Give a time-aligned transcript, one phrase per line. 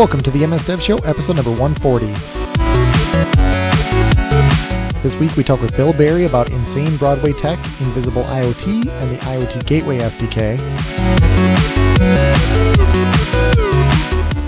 [0.00, 2.06] Welcome to the MS Dev Show, episode number 140.
[5.02, 9.18] This week we talk with Bill Barry about insane Broadway tech, invisible IoT, and the
[9.18, 10.58] IoT Gateway SDK.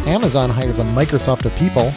[0.07, 1.93] Amazon hires a Microsoft of people.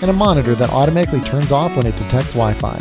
[0.00, 2.78] And a monitor that automatically turns off when it detects Wi Fi.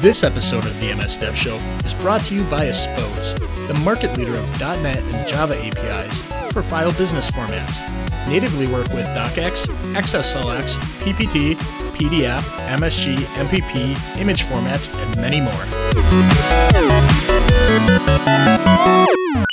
[0.00, 3.34] This episode of the MS Dev Show is brought to you by Aspose,
[3.68, 6.22] the market leader of .NET and Java APIs
[6.54, 7.82] for file business formats.
[8.26, 11.54] Natively work with DocX, XSLX, PPT,
[11.98, 12.40] PDF,
[12.78, 15.52] MSG, MPP, image formats, and many more.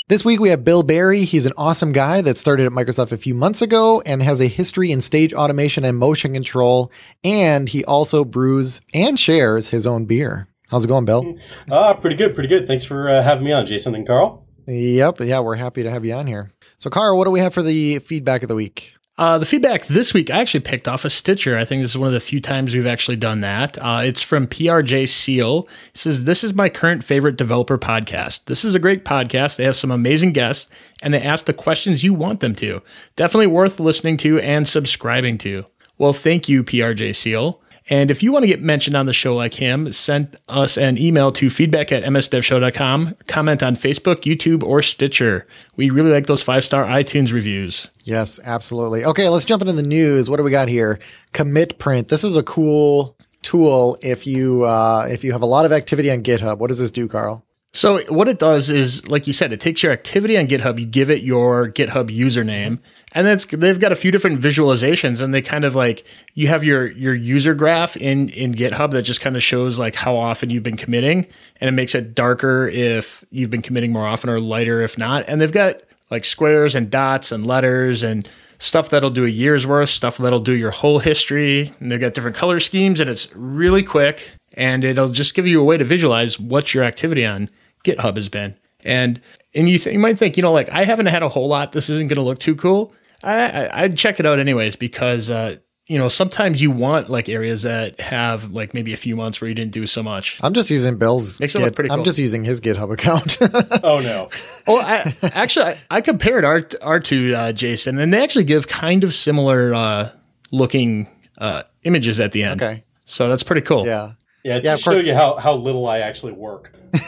[0.09, 1.25] This week we have Bill Berry.
[1.25, 4.47] He's an awesome guy that started at Microsoft a few months ago and has a
[4.47, 6.93] history in stage automation and motion control.
[7.25, 10.47] And he also brews and shares his own beer.
[10.69, 11.35] How's it going, Bill?
[11.71, 12.67] Ah, pretty good, pretty good.
[12.67, 14.47] Thanks for uh, having me on, Jason and Carl.
[14.65, 15.19] Yep.
[15.19, 16.51] Yeah, we're happy to have you on here.
[16.77, 18.93] So, Carl, what do we have for the feedback of the week?
[19.17, 21.57] Uh, the feedback this week, I actually picked off a Stitcher.
[21.57, 23.75] I think this is one of the few times we've actually done that.
[23.79, 25.67] Uh, it's from PRJ Seal.
[25.93, 28.45] Says, This is my current favorite developer podcast.
[28.45, 29.57] This is a great podcast.
[29.57, 30.69] They have some amazing guests
[31.01, 32.83] and they ask the questions you want them to.
[33.15, 35.65] Definitely worth listening to and subscribing to.
[35.97, 37.59] Well, thank you, PRJ Seal.
[37.89, 40.97] And if you want to get mentioned on the show like him, send us an
[40.97, 45.47] email to feedback at msdevshow.com, comment on Facebook, YouTube, or Stitcher.
[45.75, 47.89] We really like those five star iTunes reviews.
[48.03, 49.05] Yes, absolutely.
[49.05, 50.29] Okay, let's jump into the news.
[50.29, 50.99] What do we got here?
[51.33, 52.09] Commit print.
[52.09, 56.11] This is a cool tool if you uh, if you have a lot of activity
[56.11, 56.57] on GitHub.
[56.57, 57.46] What does this do, Carl?
[57.73, 60.85] So what it does is, like you said, it takes your activity on GitHub, you
[60.85, 62.79] give it your GitHub username,
[63.11, 66.63] and then they've got a few different visualizations, and they kind of like you have
[66.63, 70.49] your your user graph in in GitHub that just kind of shows like how often
[70.49, 71.27] you've been committing,
[71.61, 75.25] and it makes it darker if you've been committing more often or lighter if not.
[75.27, 78.27] And they've got like squares and dots and letters and
[78.59, 82.15] stuff that'll do a year's worth, stuff that'll do your whole history, and they've got
[82.15, 85.83] different color schemes, and it's really quick, and it'll just give you a way to
[85.83, 87.49] visualize what's your activity on
[87.83, 88.55] GitHub has been.
[88.85, 89.19] And
[89.55, 91.71] and you, th- you might think, you know, like I haven't had a whole lot.
[91.71, 92.93] This isn't going to look too cool.
[93.23, 95.55] I, I would check it out anyways because uh,
[95.87, 99.47] you know sometimes you want like areas that have like maybe a few months where
[99.49, 100.37] you didn't do so much.
[100.43, 101.39] I'm just using Bill's.
[101.39, 103.37] Makes it look Git- pretty I'm just using his GitHub account.
[103.83, 104.29] Oh no,
[104.67, 108.67] Well, I, actually, I, I compared our our two uh, Jason, and they actually give
[108.67, 110.09] kind of similar uh,
[110.51, 111.07] looking
[111.39, 112.61] uh, images at the end.
[112.61, 112.83] okay.
[113.05, 113.85] so that's pretty cool.
[113.87, 114.13] Yeah.
[114.43, 115.03] yeah, Yeah, to of show course.
[115.03, 116.71] you how how little I actually work.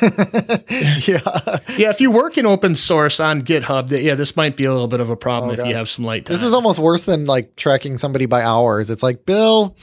[1.08, 1.60] yeah.
[1.78, 4.72] Yeah, if you work in open source on GitHub, th- yeah, this might be a
[4.72, 5.68] little bit of a problem Oh, if God.
[5.68, 6.34] you have some light time.
[6.34, 8.90] This is almost worse than like tracking somebody by hours.
[8.90, 9.76] It's like, Bill,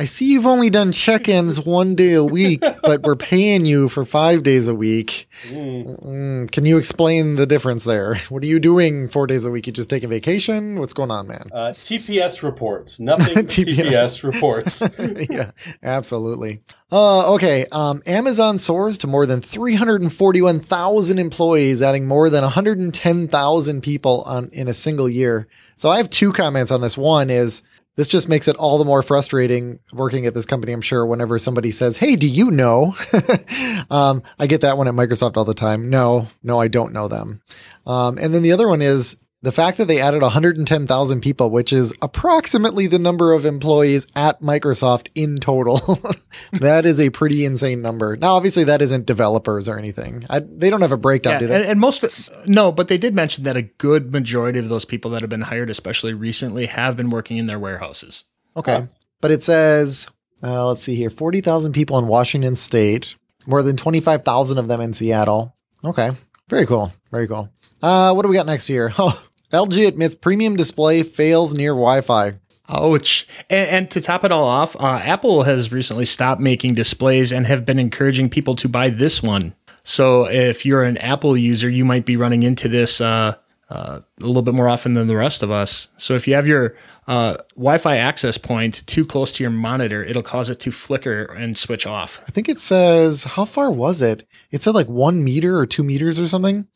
[0.00, 3.90] I see you've only done check ins one day a week, but we're paying you
[3.90, 5.28] for five days a week.
[5.48, 8.14] Mm, can you explain the difference there?
[8.30, 9.66] What are you doing four days a week?
[9.66, 10.78] You just taking vacation?
[10.78, 11.50] What's going on, man?
[11.52, 13.34] Uh, TPS reports, nothing.
[13.46, 14.82] TPS reports.
[15.30, 15.50] yeah,
[15.82, 16.62] absolutely.
[16.90, 17.66] Uh, okay.
[17.70, 24.66] Um, Amazon soars to more than 341,000 employees, adding more than 110,000 people on in
[24.66, 25.46] a single year.
[25.76, 26.96] So I have two comments on this.
[26.96, 27.62] One is
[28.00, 30.72] this just makes it all the more frustrating working at this company.
[30.72, 32.96] I'm sure whenever somebody says, "Hey, do you know?"
[33.90, 35.90] um, I get that one at Microsoft all the time.
[35.90, 37.42] No, no, I don't know them.
[37.86, 41.72] Um, and then the other one is the fact that they added 110,000 people, which
[41.72, 45.98] is approximately the number of employees at Microsoft in total.
[46.52, 48.16] that is a pretty insane number.
[48.16, 50.26] Now, obviously, that isn't developers or anything.
[50.28, 51.56] I, they don't have a breakdown, yeah, do they?
[51.56, 52.04] and, and most
[52.46, 55.42] no, but they did mention that a good majority of those people that have been
[55.42, 58.24] hired, especially recently, have been working in their warehouses.
[58.56, 58.88] Okay.
[59.22, 60.06] But it says,
[60.42, 63.16] uh, let's see here 40,000 people in Washington state,
[63.46, 65.54] more than 25,000 of them in Seattle.
[65.84, 66.10] Okay.
[66.48, 66.92] Very cool.
[67.10, 67.48] Very cool.
[67.82, 68.92] Uh, what do we got next year?
[68.98, 69.22] Oh,
[69.52, 72.34] LG admits premium display fails near Wi Fi.
[72.68, 73.26] Ouch.
[73.48, 77.46] And, and to top it all off, uh, Apple has recently stopped making displays and
[77.46, 79.54] have been encouraging people to buy this one.
[79.82, 83.34] So if you're an Apple user, you might be running into this uh,
[83.70, 85.88] uh, a little bit more often than the rest of us.
[85.96, 86.76] So if you have your
[87.08, 91.56] uh, Wi-Fi access point too close to your monitor, it'll cause it to flicker and
[91.56, 92.22] switch off.
[92.28, 94.28] I think it says, how far was it?
[94.50, 96.68] It said like one meter or two meters or something.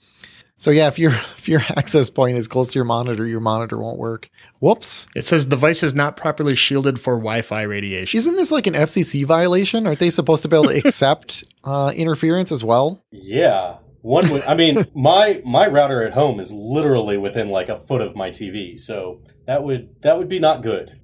[0.57, 3.79] So yeah, if your if your access point is close to your monitor, your monitor
[3.79, 4.29] won't work.
[4.61, 5.09] Whoops.
[5.15, 8.19] It says device is not properly shielded for Wi-Fi radiation.
[8.19, 9.87] Isn't this like an FCC violation?
[9.87, 13.05] Aren't they supposed to be able to accept uh, interference as well?
[13.11, 14.43] Yeah, one would.
[14.45, 18.31] I mean, my my router at home is literally within like a foot of my
[18.31, 21.01] TV, so that would that would be not good.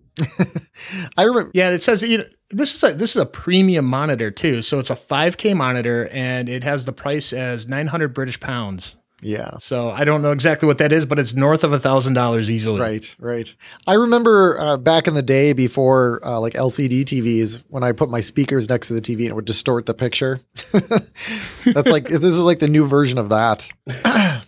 [1.17, 1.51] I remember.
[1.55, 4.63] Yeah, it says you know, this is a this is a premium monitor too.
[4.63, 8.97] So it's a 5K monitor and it has the price as 900 British pounds.
[9.23, 9.59] Yeah.
[9.59, 12.51] So I don't know exactly what that is, but it's north of a thousand dollars
[12.51, 12.81] easily.
[12.81, 13.55] Right, right.
[13.87, 18.11] I remember uh, back in the day before uh, like LCD TVs, when I put
[18.11, 20.41] my speakers next to the TV and it would distort the picture.
[20.73, 23.69] That's like this is like the new version of that.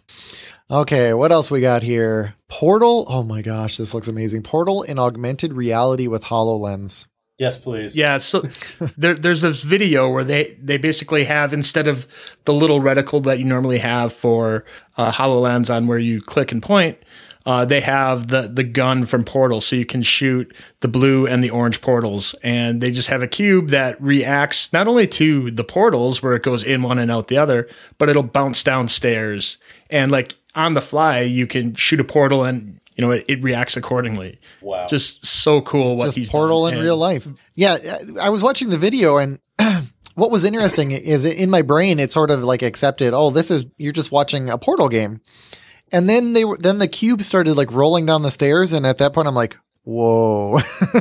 [0.71, 2.35] okay, what else we got here?
[2.49, 3.07] Portal.
[3.09, 4.43] Oh my gosh, this looks amazing.
[4.43, 7.07] Portal in augmented reality with Hololens.
[7.43, 7.97] Yes, please.
[7.97, 8.43] Yeah, so
[8.97, 12.07] there, there's this video where they they basically have instead of
[12.45, 14.65] the little reticle that you normally have for
[14.97, 16.99] uh, Hololens on where you click and point,
[17.45, 21.43] uh, they have the the gun from Portal, so you can shoot the blue and
[21.43, 25.65] the orange portals, and they just have a cube that reacts not only to the
[25.65, 27.69] portals where it goes in one and out the other,
[27.99, 29.59] but it'll bounce downstairs
[29.91, 33.43] and like on the fly you can shoot a portal and you know it, it
[33.43, 34.39] reacts accordingly.
[34.61, 34.87] Wow.
[34.89, 36.75] Just so cool what Just he's Portal done.
[36.75, 37.27] in And- real life.
[37.55, 37.77] Yeah,
[38.21, 39.39] I was watching the video and.
[40.15, 43.65] What was interesting is in my brain, it sort of like accepted, oh, this is
[43.79, 45.23] you're just watching a Portal game,
[45.91, 48.99] and then they were then the cube started like rolling down the stairs, and at
[48.99, 50.59] that point, I'm like, whoa,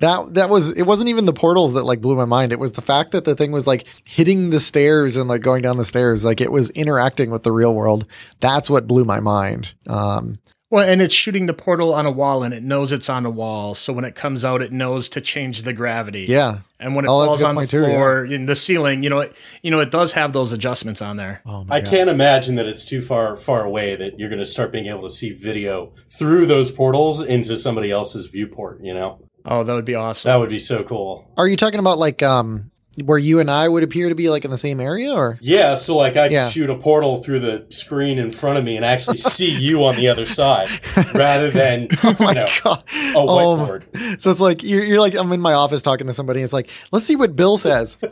[0.00, 2.52] that that was it wasn't even the portals that like blew my mind.
[2.52, 5.60] It was the fact that the thing was like hitting the stairs and like going
[5.60, 8.06] down the stairs, like it was interacting with the real world.
[8.40, 9.74] That's what blew my mind.
[9.88, 10.38] Um,
[10.70, 13.30] Well, and it's shooting the portal on a wall, and it knows it's on a
[13.30, 13.74] wall.
[13.74, 16.26] So when it comes out, it knows to change the gravity.
[16.28, 16.58] yeah.
[16.78, 19.20] And when it Oh, falls on the point too, floor in the ceiling, you know,
[19.20, 19.32] it,
[19.62, 21.40] you know, it does have those adjustments on there.
[21.46, 21.90] Oh my I god.
[21.90, 25.02] can't imagine that it's too far far away that you're going to start being able
[25.02, 28.80] to see video through those portals into somebody else's viewport.
[28.82, 30.28] You know, Oh, that would be awesome.
[30.28, 31.32] that would be so cool.
[31.38, 32.70] Are you talking about like um
[33.04, 35.74] where you and I would appear to be like in the same area, or Yeah,
[35.74, 36.44] so like I Yeah.
[36.44, 39.84] could shoot a portal through the screen in front of me and actually see you
[39.84, 40.68] on the other side,
[41.14, 42.82] rather than oh my you know, god,
[43.14, 44.20] a Oh, whiteboard.
[44.20, 46.40] So it's like you're, you're like I'm in my office talking to somebody.
[46.40, 47.98] And it's like let's see what Bill says.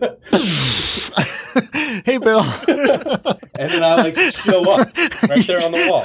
[2.04, 2.44] hey Bill,
[3.58, 4.88] and then I like show up
[5.28, 6.04] right there on the wall.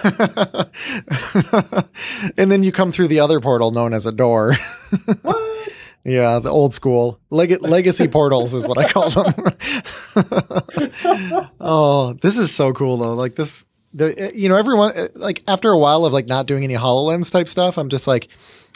[2.37, 4.53] and then you come through the other portal known as a door.
[6.03, 9.33] Yeah, the old school Leg- legacy portals is what I call them.
[11.59, 13.13] oh, this is so cool though.
[13.13, 16.75] Like this, the you know everyone like after a while of like not doing any
[16.75, 18.29] Hololens type stuff, I'm just like,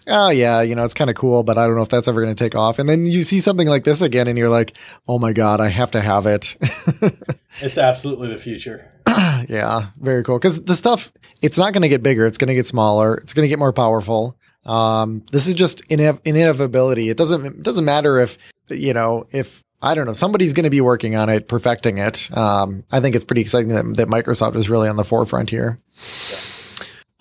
[0.07, 2.21] oh yeah, you know it's kind of cool, but I don't know if that's ever
[2.21, 2.77] going to take off.
[2.79, 4.73] And then you see something like this again, and you're like,
[5.07, 6.55] oh my god, I have to have it.
[7.61, 8.89] It's absolutely the future.
[9.07, 10.37] yeah, very cool.
[10.37, 11.11] Because the stuff,
[11.41, 12.25] it's not going to get bigger.
[12.25, 13.15] It's going to get smaller.
[13.15, 14.37] It's going to get more powerful.
[14.65, 17.09] Um, this is just inev- inevitability.
[17.09, 18.37] It doesn't it doesn't matter if
[18.69, 22.35] you know if I don't know somebody's going to be working on it, perfecting it.
[22.35, 25.77] Um, I think it's pretty exciting that, that Microsoft is really on the forefront here.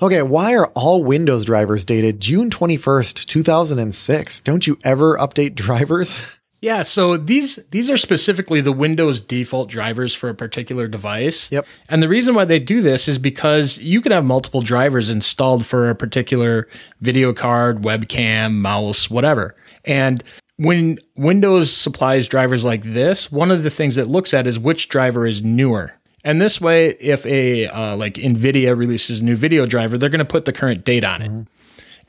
[0.03, 4.41] Okay, why are all Windows drivers dated June twenty first, two thousand and six?
[4.41, 6.21] Don't you ever update drivers?
[6.65, 11.53] Yeah, so these these are specifically the Windows default drivers for a particular device.
[11.53, 11.67] Yep.
[11.91, 15.67] And the reason why they do this is because you can have multiple drivers installed
[15.67, 16.67] for a particular
[17.03, 19.55] video card, webcam, mouse, whatever.
[19.85, 20.25] And
[20.57, 24.89] when Windows supplies drivers like this, one of the things it looks at is which
[24.89, 25.93] driver is newer.
[26.25, 30.19] And this way, if a uh, like NVIDIA releases a new video driver, they're going
[30.21, 31.47] to put the current date on it,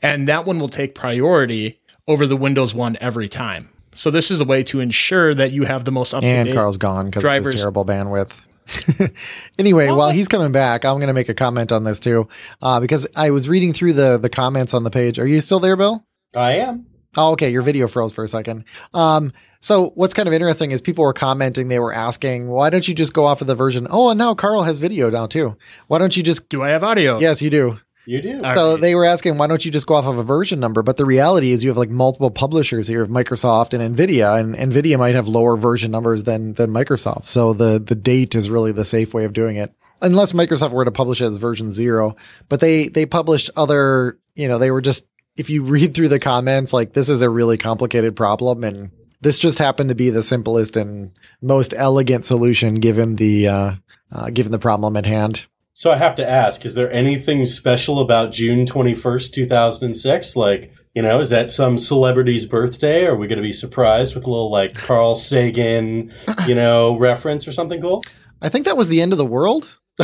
[0.00, 3.68] and that one will take priority over the Windows one every time.
[3.96, 6.48] So this is a way to ensure that you have the most up to And
[6.48, 6.54] date.
[6.54, 8.46] Carl's gone because of his terrible bandwidth.
[9.58, 12.28] anyway, while he's coming back, I'm going to make a comment on this too,
[12.60, 15.18] uh, because I was reading through the the comments on the page.
[15.18, 16.04] Are you still there, Bill?
[16.34, 16.86] I am.
[17.16, 17.48] Oh, okay.
[17.48, 18.64] Your video froze for a second.
[18.92, 21.68] Um, so what's kind of interesting is people were commenting.
[21.68, 24.34] They were asking, "Why don't you just go off of the version?" Oh, and now
[24.34, 25.56] Carl has video now too.
[25.86, 26.48] Why don't you just?
[26.48, 27.18] Do I have audio?
[27.18, 27.78] Yes, you do.
[28.06, 28.40] You do.
[28.54, 28.80] So right.
[28.80, 30.82] they were asking, why don't you just go off of a version number?
[30.82, 34.96] But the reality is, you have like multiple publishers here, Microsoft and Nvidia, and Nvidia
[34.96, 37.26] might have lower version numbers than than Microsoft.
[37.26, 40.84] So the the date is really the safe way of doing it, unless Microsoft were
[40.84, 42.14] to publish it as version zero.
[42.48, 45.04] But they they published other, you know, they were just
[45.36, 49.38] if you read through the comments, like this is a really complicated problem, and this
[49.38, 51.10] just happened to be the simplest and
[51.42, 53.72] most elegant solution given the uh,
[54.12, 55.46] uh, given the problem at hand.
[55.78, 60.34] So I have to ask, is there anything special about June 21st, 2006?
[60.34, 63.04] Like, you know, is that some celebrity's birthday?
[63.04, 66.14] Are we going to be surprised with a little like Carl Sagan,
[66.46, 68.02] you know, reference or something cool?
[68.40, 69.78] I think that was the end of the world.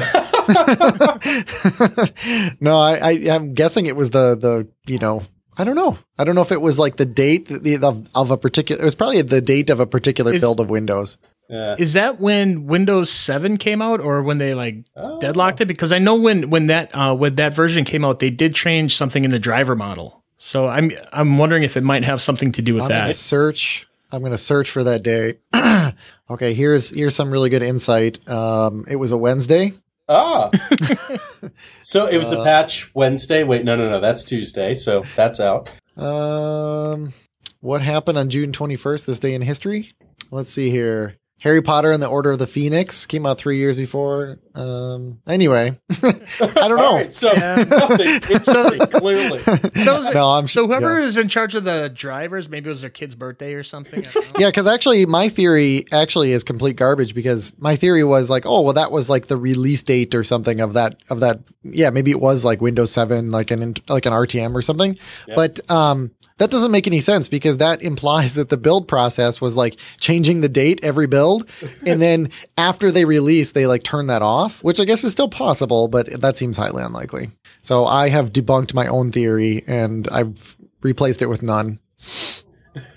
[2.60, 5.22] no, I, I I'm guessing it was the the you know
[5.56, 8.30] I don't know I don't know if it was like the date the, of, of
[8.30, 11.16] a particular it was probably the date of a particular Is- build of Windows.
[11.48, 11.76] Yeah.
[11.78, 15.18] Is that when Windows 7 came out or when they like Oh.
[15.20, 15.66] deadlocked it?
[15.66, 18.96] Because I know when when that uh, when that version came out, they did change
[18.96, 20.22] something in the driver model.
[20.38, 23.16] So I'm I'm wondering if it might have something to do with I'm gonna that.
[23.16, 23.86] search.
[24.10, 25.38] I'm gonna search for that day.
[26.30, 28.26] okay, here's here's some really good insight.
[28.28, 29.72] Um, it was a Wednesday.
[30.08, 30.50] Ah.
[31.82, 33.44] so it was a patch Wednesday.
[33.44, 34.00] Wait, no, no, no.
[34.00, 34.74] That's Tuesday.
[34.74, 35.70] So that's out.
[35.96, 37.12] Um,
[37.60, 39.04] what happened on June 21st?
[39.06, 39.90] This day in history.
[40.30, 41.16] Let's see here.
[41.42, 44.38] Harry Potter and the Order of the Phoenix came out three years before.
[44.54, 46.84] Um, anyway, I don't know.
[46.84, 49.38] All right, so nothing interesting, clearly.
[49.38, 51.06] So, is it- No, I'm so whoever yeah.
[51.06, 54.06] is in charge of the drivers, maybe it was their kid's birthday or something.
[54.06, 54.40] I don't know.
[54.40, 57.14] Yeah, because actually, my theory actually is complete garbage.
[57.14, 60.60] Because my theory was like, oh, well, that was like the release date or something
[60.60, 61.40] of that of that.
[61.62, 64.98] Yeah, maybe it was like Windows Seven, like an like an RTM or something.
[65.34, 69.56] But um, that doesn't make any sense because that implies that the build process was
[69.56, 71.48] like changing the date every build,
[71.86, 75.28] and then after they release, they like turn that off, which I guess is still
[75.28, 77.30] possible, but that seems highly unlikely.
[77.62, 81.78] So I have debunked my own theory and I've replaced it with none.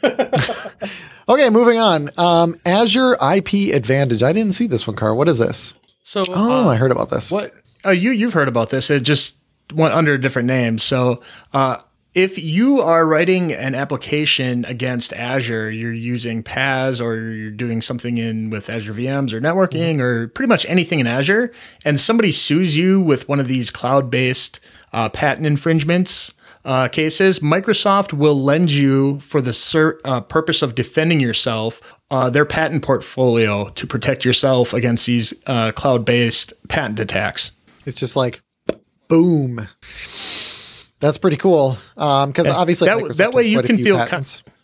[1.28, 2.10] Okay, moving on.
[2.18, 4.22] Um, Azure IP Advantage.
[4.22, 5.18] I didn't see this one, Carl.
[5.18, 5.74] What is this?
[6.04, 7.32] So Oh, uh, I heard about this.
[7.32, 7.52] What
[7.84, 8.92] uh, you you've heard about this?
[8.92, 9.38] It just
[9.74, 10.78] went under a different name.
[10.78, 11.78] So uh,
[12.16, 18.18] if you are writing an application against Azure, you're using PaaS or you're doing something
[18.18, 21.52] in with Azure VMs or networking or pretty much anything in Azure,
[21.84, 24.62] and somebody sues you with one of these cloud-based
[24.94, 26.34] uh, patent infringements.
[26.64, 32.46] Uh, cases, Microsoft will lend you for the uh, purpose of defending yourself uh, their
[32.46, 37.52] patent portfolio to protect yourself against these uh, cloud-based patent attacks.
[37.86, 38.42] It's just like,
[39.10, 39.68] boom.
[41.06, 41.78] That's pretty cool.
[41.98, 44.24] Um, because obviously that- Microsoft that way has you quite can feel con-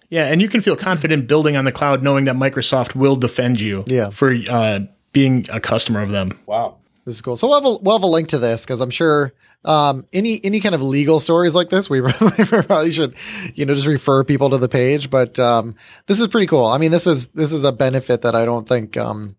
[0.10, 3.62] Yeah, and you can feel confident building on the cloud, knowing that Microsoft will defend
[3.62, 4.10] you Yeah.
[4.10, 4.80] for uh,
[5.14, 6.32] being a customer of them.
[6.48, 6.78] Wow.
[7.06, 7.38] This is cool.
[7.38, 9.34] So we'll have a, we'll have a link to this because I'm sure
[9.64, 13.16] um, any any kind of legal stories like this, we probably, probably should
[13.54, 15.12] you know just refer people to the page.
[15.12, 15.76] But um,
[16.08, 16.66] this is pretty cool.
[16.66, 19.36] I mean, this is this is a benefit that I don't think um,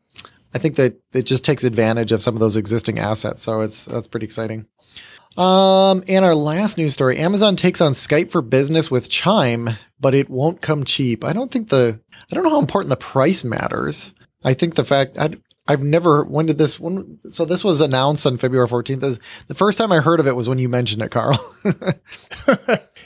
[0.54, 3.42] I think that it just takes advantage of some of those existing assets.
[3.42, 4.66] So it's that's pretty exciting.
[5.36, 9.70] Um, and our last news story: Amazon takes on Skype for Business with Chime,
[10.00, 11.24] but it won't come cheap.
[11.24, 14.12] I don't think the I don't know how important the price matters.
[14.44, 15.30] I think the fact I,
[15.66, 19.20] I've never when did this when so this was announced on February 14th.
[19.46, 21.38] The first time I heard of it was when you mentioned it, Carl.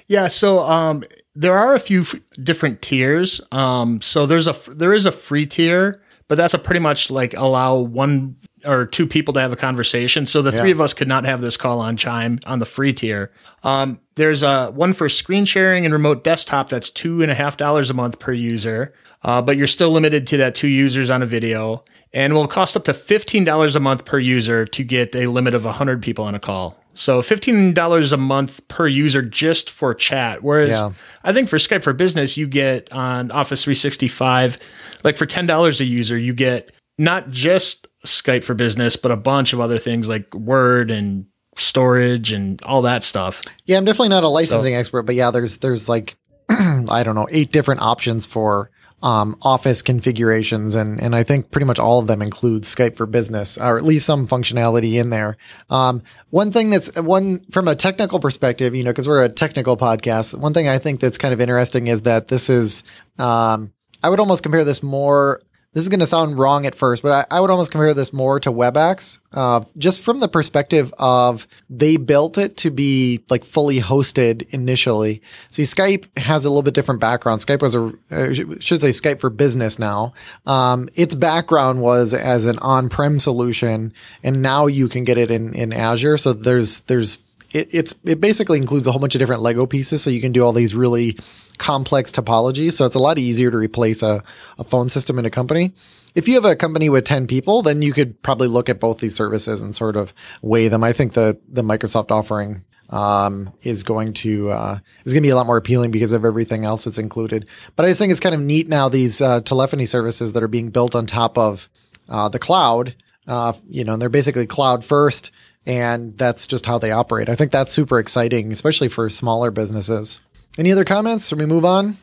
[0.09, 1.03] Yeah, so um,
[1.35, 3.41] there are a few f- different tiers.
[3.51, 7.35] Um, so there's a there is a free tier, but that's a pretty much like
[7.35, 8.37] allow one
[8.67, 10.27] or two people to have a conversation.
[10.27, 12.93] So the three of us could not have this call on Chime on the free
[12.93, 13.31] tier.
[13.63, 17.57] Um, there's a one for screen sharing and remote desktop that's two and a half
[17.57, 18.93] dollars a month per user,
[19.23, 22.77] uh, but you're still limited to that two users on a video, and will cost
[22.77, 26.25] up to fifteen dollars a month per user to get a limit of hundred people
[26.25, 26.81] on a call.
[26.95, 30.43] So fifteen dollars a month per user just for chat.
[30.43, 30.93] Whereas Yeah.
[31.25, 34.57] I think for Skype for Business, you get on Office 365,
[35.05, 39.17] like for ten dollars a user, you get not just Skype for Business, but a
[39.17, 41.27] bunch of other things like Word and
[41.57, 43.43] storage and all that stuff.
[43.65, 46.17] yeah, I'm definitely not a licensing expert, but yeah, there's there's like
[46.49, 48.71] I don't know eight different options for
[49.03, 53.07] um, Office configurations, and and I think pretty much all of them include Skype for
[53.07, 55.37] Business, or at least some functionality in there.
[55.69, 59.77] Um, one thing that's one from a technical perspective, you know, because we're a technical
[59.77, 60.39] podcast.
[60.39, 62.85] One thing I think that's kind of interesting is that this is,
[63.19, 63.73] um,
[64.03, 65.41] I would almost compare this more.
[65.77, 68.11] This is going to sound wrong at first, but I, I would almost compare this
[68.11, 73.45] more to WebEx, uh, just from the perspective of they built it to be like
[73.45, 75.21] fully hosted initially.
[75.51, 77.43] See, Skype has a little bit different background.
[77.43, 80.15] Skype was a, uh, should say Skype for business now.
[80.47, 83.93] Um, its background was as an on-prem solution,
[84.23, 86.17] and now you can get it in in Azure.
[86.17, 87.19] So there's there's
[87.53, 90.33] it, it's it basically includes a whole bunch of different Lego pieces, so you can
[90.33, 91.19] do all these really
[91.59, 92.73] complex topology.
[92.73, 94.23] So it's a lot easier to replace a,
[94.59, 95.73] a phone system in a company.
[96.15, 98.99] If you have a company with ten people, then you could probably look at both
[98.99, 100.83] these services and sort of weigh them.
[100.83, 105.31] I think the the Microsoft offering um, is going to uh, is going to be
[105.31, 107.47] a lot more appealing because of everything else that's included.
[107.75, 110.49] But I just think it's kind of neat now these uh, telephony services that are
[110.49, 111.69] being built on top of
[112.09, 112.95] uh, the cloud.
[113.27, 115.33] Uh, you know, they're basically cloud first,
[115.67, 117.29] and that's just how they operate.
[117.29, 120.21] I think that's super exciting, especially for smaller businesses.
[120.59, 121.29] Any other comments?
[121.29, 121.99] Should we move on?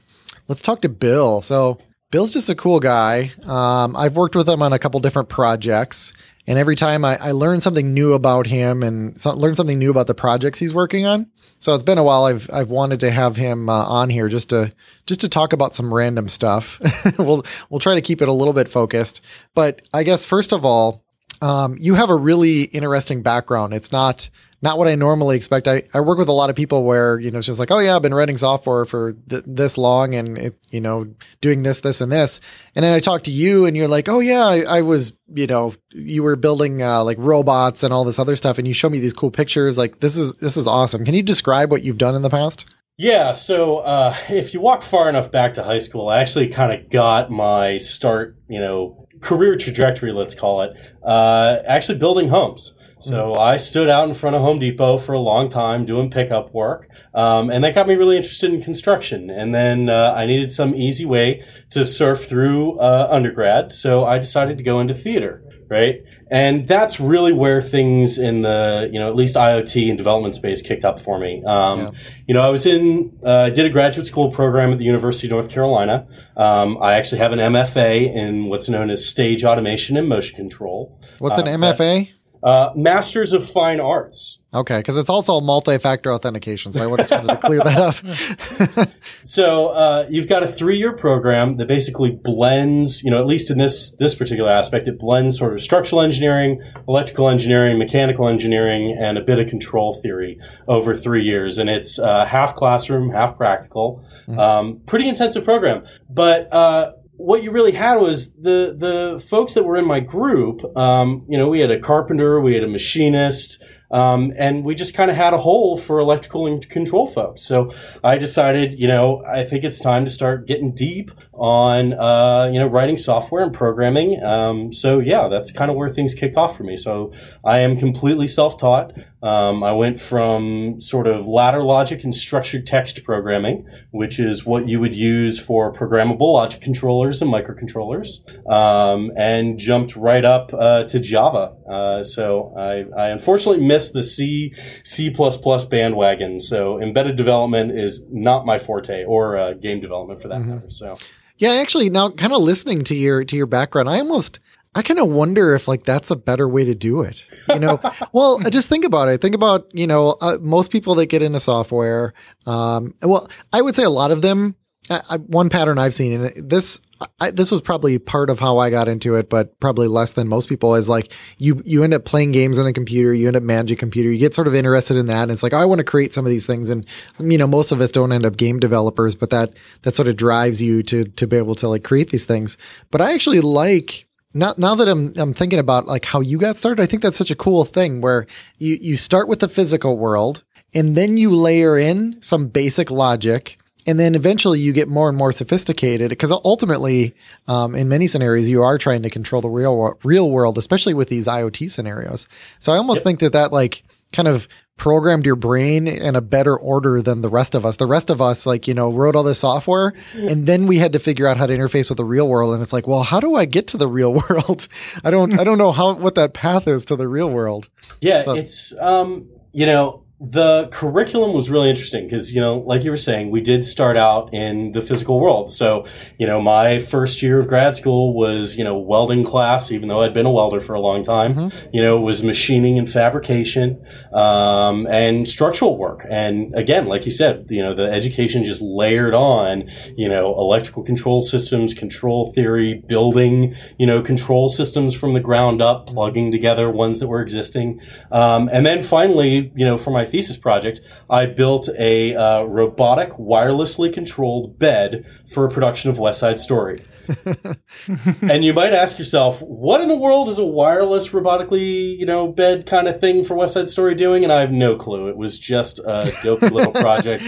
[0.48, 1.42] Let's talk to Bill.
[1.42, 1.80] So
[2.12, 3.32] Bill's just a cool guy.
[3.46, 6.14] Um, I've worked with him on a couple different projects,
[6.46, 9.90] and every time I, I learn something new about him and so, learn something new
[9.90, 11.32] about the projects he's working on.
[11.60, 12.26] So it's been a while.
[12.26, 14.72] I've I've wanted to have him uh, on here just to
[15.08, 16.80] just to talk about some random stuff.
[17.18, 19.22] we'll we'll try to keep it a little bit focused,
[19.56, 21.04] but I guess first of all,
[21.42, 23.74] um, you have a really interesting background.
[23.74, 24.30] It's not
[24.64, 25.68] not what I normally expect.
[25.68, 27.80] I, I work with a lot of people where, you know, it's just like, oh
[27.80, 31.82] yeah, I've been writing software for th- this long and it, you know, doing this,
[31.82, 32.40] this and this.
[32.74, 35.48] And then I talk to you and you're like, oh yeah, I, I was, you
[35.48, 38.58] know, you were building uh, like robots and all this other stuff.
[38.58, 39.78] And you show me these cool pictures.
[39.78, 41.04] Like this is, this is awesome.
[41.04, 42.74] Can you describe what you've done in the past?
[42.96, 46.72] Yeah, so uh, if you walk far enough back to high school, I actually kind
[46.72, 52.76] of got my start, you know, career trajectory, let's call it, uh, actually building homes.
[53.04, 56.54] So I stood out in front of Home Depot for a long time doing pickup
[56.54, 59.30] work, um, and that got me really interested in construction.
[59.30, 64.20] And then uh, I needed some easy way to surf through uh, undergrad, so I
[64.20, 65.44] decided to go into theater.
[65.70, 70.36] Right, and that's really where things in the you know at least IoT and development
[70.36, 71.42] space kicked up for me.
[71.46, 71.92] Um, yeah.
[72.28, 75.32] You know, I was in uh, did a graduate school program at the University of
[75.32, 76.06] North Carolina.
[76.38, 81.02] Um, I actually have an MFA in what's known as stage automation and motion control.
[81.18, 82.10] What's an MFA?
[82.10, 82.12] Uh,
[82.44, 84.42] uh, Masters of Fine Arts.
[84.54, 88.90] Okay, because it's also multi-factor authentication, so I just wanted to clear that up.
[89.24, 93.58] so uh, you've got a three-year program that basically blends, you know, at least in
[93.58, 99.18] this this particular aspect, it blends sort of structural engineering, electrical engineering, mechanical engineering, and
[99.18, 104.06] a bit of control theory over three years, and it's uh, half classroom, half practical.
[104.28, 104.40] Mm-hmm.
[104.40, 109.64] Um, pretty intensive program, but uh, what you really had was the the folks that
[109.64, 110.64] were in my group.
[110.78, 114.96] Um, you know, we had a carpenter, we had a machinist, um, and we just
[114.96, 117.44] kind of had a hole for electrical and control folks.
[117.44, 117.72] So
[118.04, 122.60] I decided, you know, I think it's time to start getting deep on, uh, you
[122.60, 124.22] know, writing software and programming.
[124.24, 126.76] Um, so yeah, that's kind of where things kicked off for me.
[126.76, 127.14] So
[127.46, 128.94] I am completely self-taught.
[129.22, 134.68] Um, I went from sort of ladder logic and structured text programming, which is what
[134.68, 138.20] you would use for programmable logic controllers and microcontrollers,
[138.52, 141.56] um, and jumped right up uh, to Java.
[141.70, 146.40] Uh, so I, I, unfortunately missed the C C bandwagon.
[146.40, 150.56] So embedded development is not my forte, or uh, game development for that mm-hmm.
[150.56, 150.70] matter.
[150.70, 150.98] So.
[151.38, 154.40] Yeah, actually, now kind of listening to your to your background, I almost
[154.76, 157.24] I kind of wonder if like that's a better way to do it.
[157.50, 157.80] You know,
[158.14, 159.22] well, just think about it.
[159.22, 162.14] Think about you know uh, most people that get into software.
[162.46, 164.56] Um, well, I would say a lot of them.
[164.90, 166.82] I, one pattern I've seen, and this
[167.20, 170.28] I, this was probably part of how I got into it, but probably less than
[170.28, 170.76] most people.
[170.76, 173.78] Is like you you end up playing games on a computer, you end up managing
[173.78, 175.80] a computer, you get sort of interested in that, and it's like oh, I want
[175.80, 176.86] to create some of these things, and
[177.18, 180.10] um, you know most of us don't end up game developers, but that that sort
[180.10, 182.58] of drives you to to be able to like create these things.
[182.92, 186.58] But I actually like now, now that I'm I'm thinking about like how you got
[186.58, 188.26] started, I think that's such a cool thing where
[188.58, 190.44] you you start with the physical world
[190.74, 195.18] and then you layer in some basic logic and then eventually you get more and
[195.18, 197.14] more sophisticated because ultimately
[197.48, 201.10] um, in many scenarios you are trying to control the real real world especially with
[201.10, 202.28] these iot scenarios
[202.60, 203.04] so i almost yep.
[203.04, 207.30] think that that like kind of programmed your brain in a better order than the
[207.30, 207.76] rest of us.
[207.76, 210.94] The rest of us, like, you know, wrote all this software and then we had
[210.94, 212.54] to figure out how to interface with the real world.
[212.54, 214.68] And it's like, well, how do I get to the real world?
[215.04, 217.70] I don't, I don't know how, what that path is to the real world.
[218.02, 218.22] Yeah.
[218.24, 218.36] So.
[218.36, 222.96] It's, um, you know, the curriculum was really interesting because you know like you were
[222.96, 225.52] saying we did start out in the physical world.
[225.52, 225.86] So
[226.18, 230.02] you know my first year of grad school was you know welding class even though
[230.02, 231.34] i'd been a welder for a long time.
[231.34, 231.68] Mm-hmm.
[231.74, 233.84] you know it was machining and fabrication
[234.14, 236.06] um, and structural work.
[236.10, 240.84] And again like you said you know the education just layered on you know electrical
[240.84, 246.72] control systems control theory building you know control systems from the ground up plugging together
[246.72, 247.82] ones that were existing.
[248.10, 253.10] Um, and then finally you know for my thesis project, I built a uh, robotic,
[253.14, 256.80] wirelessly controlled bed for a production of West Side Story.
[258.22, 262.28] and you might ask yourself, what in the world is a wireless, robotically, you know,
[262.28, 264.24] bed kind of thing for West Side Story doing?
[264.24, 265.08] And I have no clue.
[265.08, 267.24] It was just a dope little project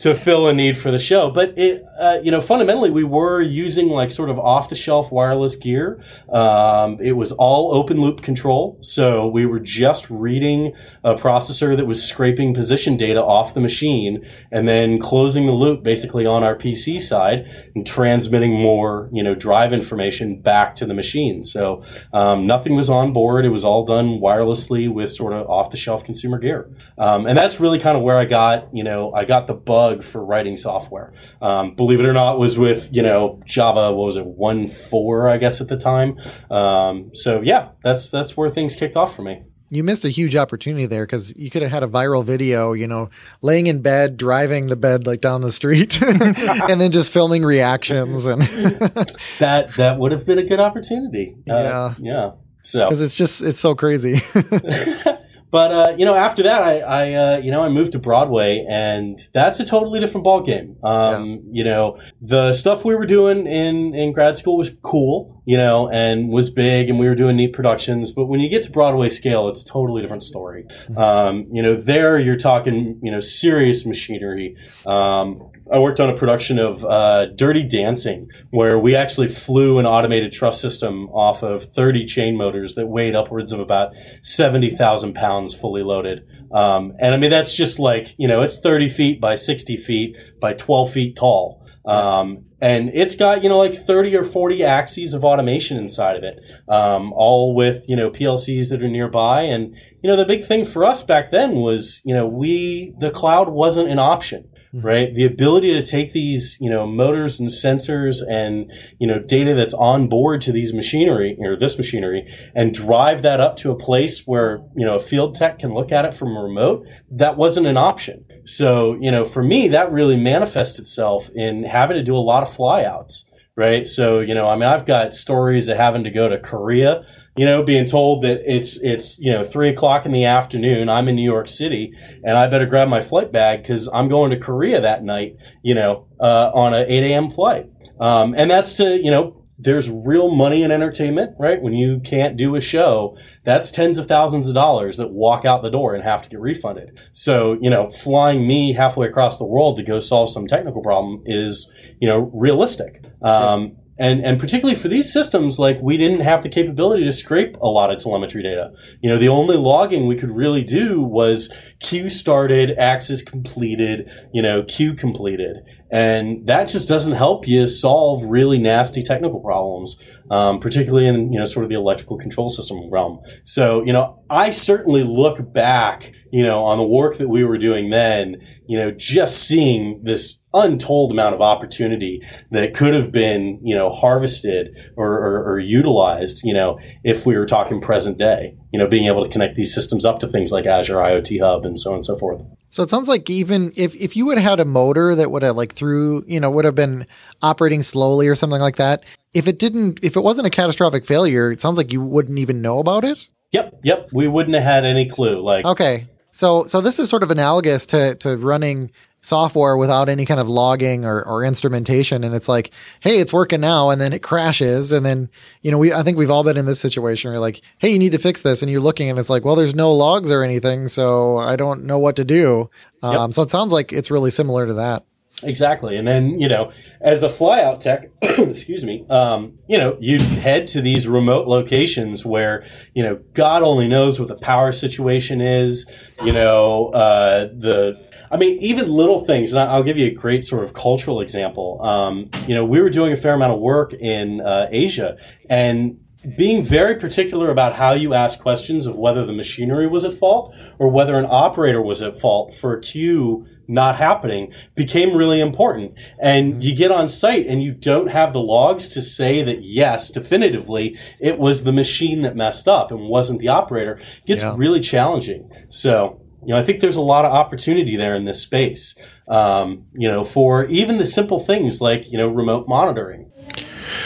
[0.00, 1.30] to fill a need for the show.
[1.30, 5.10] But it, uh, you know, fundamentally, we were using like sort of off the shelf
[5.10, 6.02] wireless gear.
[6.28, 11.86] Um, it was all open loop control, so we were just reading a processor that
[11.86, 16.54] was scraping position data off the machine and then closing the loop basically on our
[16.54, 21.44] PC side and transmitting more you know drive information back to the machine.
[21.44, 23.44] So um, nothing was on board.
[23.44, 27.36] It was all done wirelessly with sort of off the shelf consumer gear, um, and
[27.36, 30.56] that's really kind of where I got you know I got the bug for writing
[30.56, 31.12] software.
[31.40, 33.92] Um, believe it or not, was with you know Java.
[33.94, 36.18] What was it one four I guess at the time.
[36.50, 40.34] Um, so yeah, that's that's where things kicked off for me you missed a huge
[40.34, 43.10] opportunity there because you could have had a viral video, you know,
[43.42, 48.26] laying in bed, driving the bed like down the street, and then just filming reactions
[48.26, 48.42] and
[49.38, 51.36] that that would have been a good opportunity.
[51.48, 52.30] Uh, yeah, yeah.
[52.62, 54.20] So because it's just it's so crazy.
[55.50, 58.64] But uh, you know, after that, I, I uh, you know I moved to Broadway,
[58.68, 60.82] and that's a totally different ballgame.
[60.84, 61.38] Um, yeah.
[61.50, 65.88] You know, the stuff we were doing in in grad school was cool, you know,
[65.88, 68.12] and was big, and we were doing neat productions.
[68.12, 70.64] But when you get to Broadway scale, it's a totally different story.
[70.64, 70.98] Mm-hmm.
[70.98, 74.56] Um, you know, there you're talking, you know, serious machinery.
[74.84, 79.86] Um, I worked on a production of uh, Dirty Dancing, where we actually flew an
[79.86, 85.54] automated truss system off of 30 chain motors that weighed upwards of about 70,000 pounds
[85.54, 86.26] fully loaded.
[86.52, 90.16] Um, and I mean, that's just like, you know, it's 30 feet by 60 feet
[90.40, 91.66] by 12 feet tall.
[91.84, 96.24] Um, and it's got, you know, like 30 or 40 axes of automation inside of
[96.24, 99.42] it, um, all with, you know, PLCs that are nearby.
[99.42, 103.10] And, you know, the big thing for us back then was, you know, we, the
[103.10, 104.48] cloud wasn't an option.
[104.74, 104.86] Mm-hmm.
[104.86, 105.14] right?
[105.14, 109.72] The ability to take these, you know, motors and sensors and, you know, data that's
[109.72, 114.26] on board to these machinery or this machinery and drive that up to a place
[114.26, 117.66] where, you know, a field tech can look at it from a remote, that wasn't
[117.66, 118.26] an option.
[118.44, 122.42] So, you know, for me, that really manifests itself in having to do a lot
[122.42, 123.24] of flyouts
[123.58, 123.88] right?
[123.88, 127.04] So, you know, I mean, I've got stories of having to go to Korea,
[127.36, 130.88] you know, being told that it's, it's, you know, three o'clock in the afternoon.
[130.88, 131.92] I'm in New York City
[132.22, 135.74] and I better grab my flight bag because I'm going to Korea that night, you
[135.74, 137.30] know, uh, on a 8 a.m.
[137.30, 137.68] flight.
[137.98, 141.60] Um, and that's to, you know, there's real money in entertainment, right?
[141.60, 145.62] When you can't do a show, that's tens of thousands of dollars that walk out
[145.62, 146.98] the door and have to get refunded.
[147.12, 151.22] So, you know, flying me halfway across the world to go solve some technical problem
[151.26, 153.04] is, you know, realistic.
[153.20, 157.56] Um, and and particularly for these systems like we didn't have the capability to scrape
[157.56, 161.52] a lot of telemetry data you know the only logging we could really do was
[161.80, 165.56] cue started axis completed you know cue completed
[165.90, 171.38] and that just doesn't help you solve really nasty technical problems um, particularly in you
[171.38, 173.20] know sort of the electrical control system realm.
[173.44, 177.58] So you know i certainly look back you know on the work that we were
[177.58, 183.58] doing then you know just seeing this untold amount of opportunity that could have been
[183.62, 188.54] you know harvested or, or, or utilized you know if we were talking present day
[188.72, 191.64] you know being able to connect these systems up to things like azure iot hub
[191.64, 194.38] and so on and so forth so it sounds like even if, if you would
[194.38, 197.06] have had a motor that would have like through, you know, would have been
[197.42, 199.04] operating slowly or something like that,
[199.34, 202.60] if it didn't, if it wasn't a catastrophic failure, it sounds like you wouldn't even
[202.60, 203.28] know about it.
[203.52, 204.08] Yep, yep.
[204.12, 205.40] We wouldn't have had any clue.
[205.40, 210.24] Like, okay, so so this is sort of analogous to to running software without any
[210.24, 212.24] kind of logging or, or instrumentation.
[212.24, 212.70] And it's like
[213.02, 213.90] hey it's working now.
[213.90, 214.92] And then it crashes.
[214.92, 215.28] And then
[215.62, 217.90] you know we i think we've all been in this situation where you're like hey
[217.90, 218.62] you need to fix this.
[218.62, 220.88] And you're looking and it's like well there's no logs or anything.
[220.88, 222.70] So i don't know what to do.
[223.02, 223.34] Um, yep.
[223.34, 225.04] so it sounds like it's really similar to that.
[225.42, 225.96] Exactly.
[225.96, 230.66] And then, you know, as a flyout tech, excuse me, um, you know, you head
[230.68, 235.88] to these remote locations where, you know, God only knows what the power situation is,
[236.24, 240.44] you know, uh, the, I mean, even little things, and I'll give you a great
[240.44, 241.82] sort of cultural example.
[241.82, 245.16] Um, you know, we were doing a fair amount of work in uh, Asia,
[245.48, 246.00] and
[246.36, 250.54] being very particular about how you ask questions of whether the machinery was at fault
[250.78, 255.94] or whether an operator was at fault for a cue not happening became really important.
[256.18, 260.10] And you get on site and you don't have the logs to say that yes,
[260.10, 263.92] definitively, it was the machine that messed up and wasn't the operator.
[263.92, 264.54] It gets yeah.
[264.56, 265.50] really challenging.
[265.68, 268.94] So, you know, I think there's a lot of opportunity there in this space,
[269.28, 273.30] um, you know, for even the simple things like, you know, remote monitoring.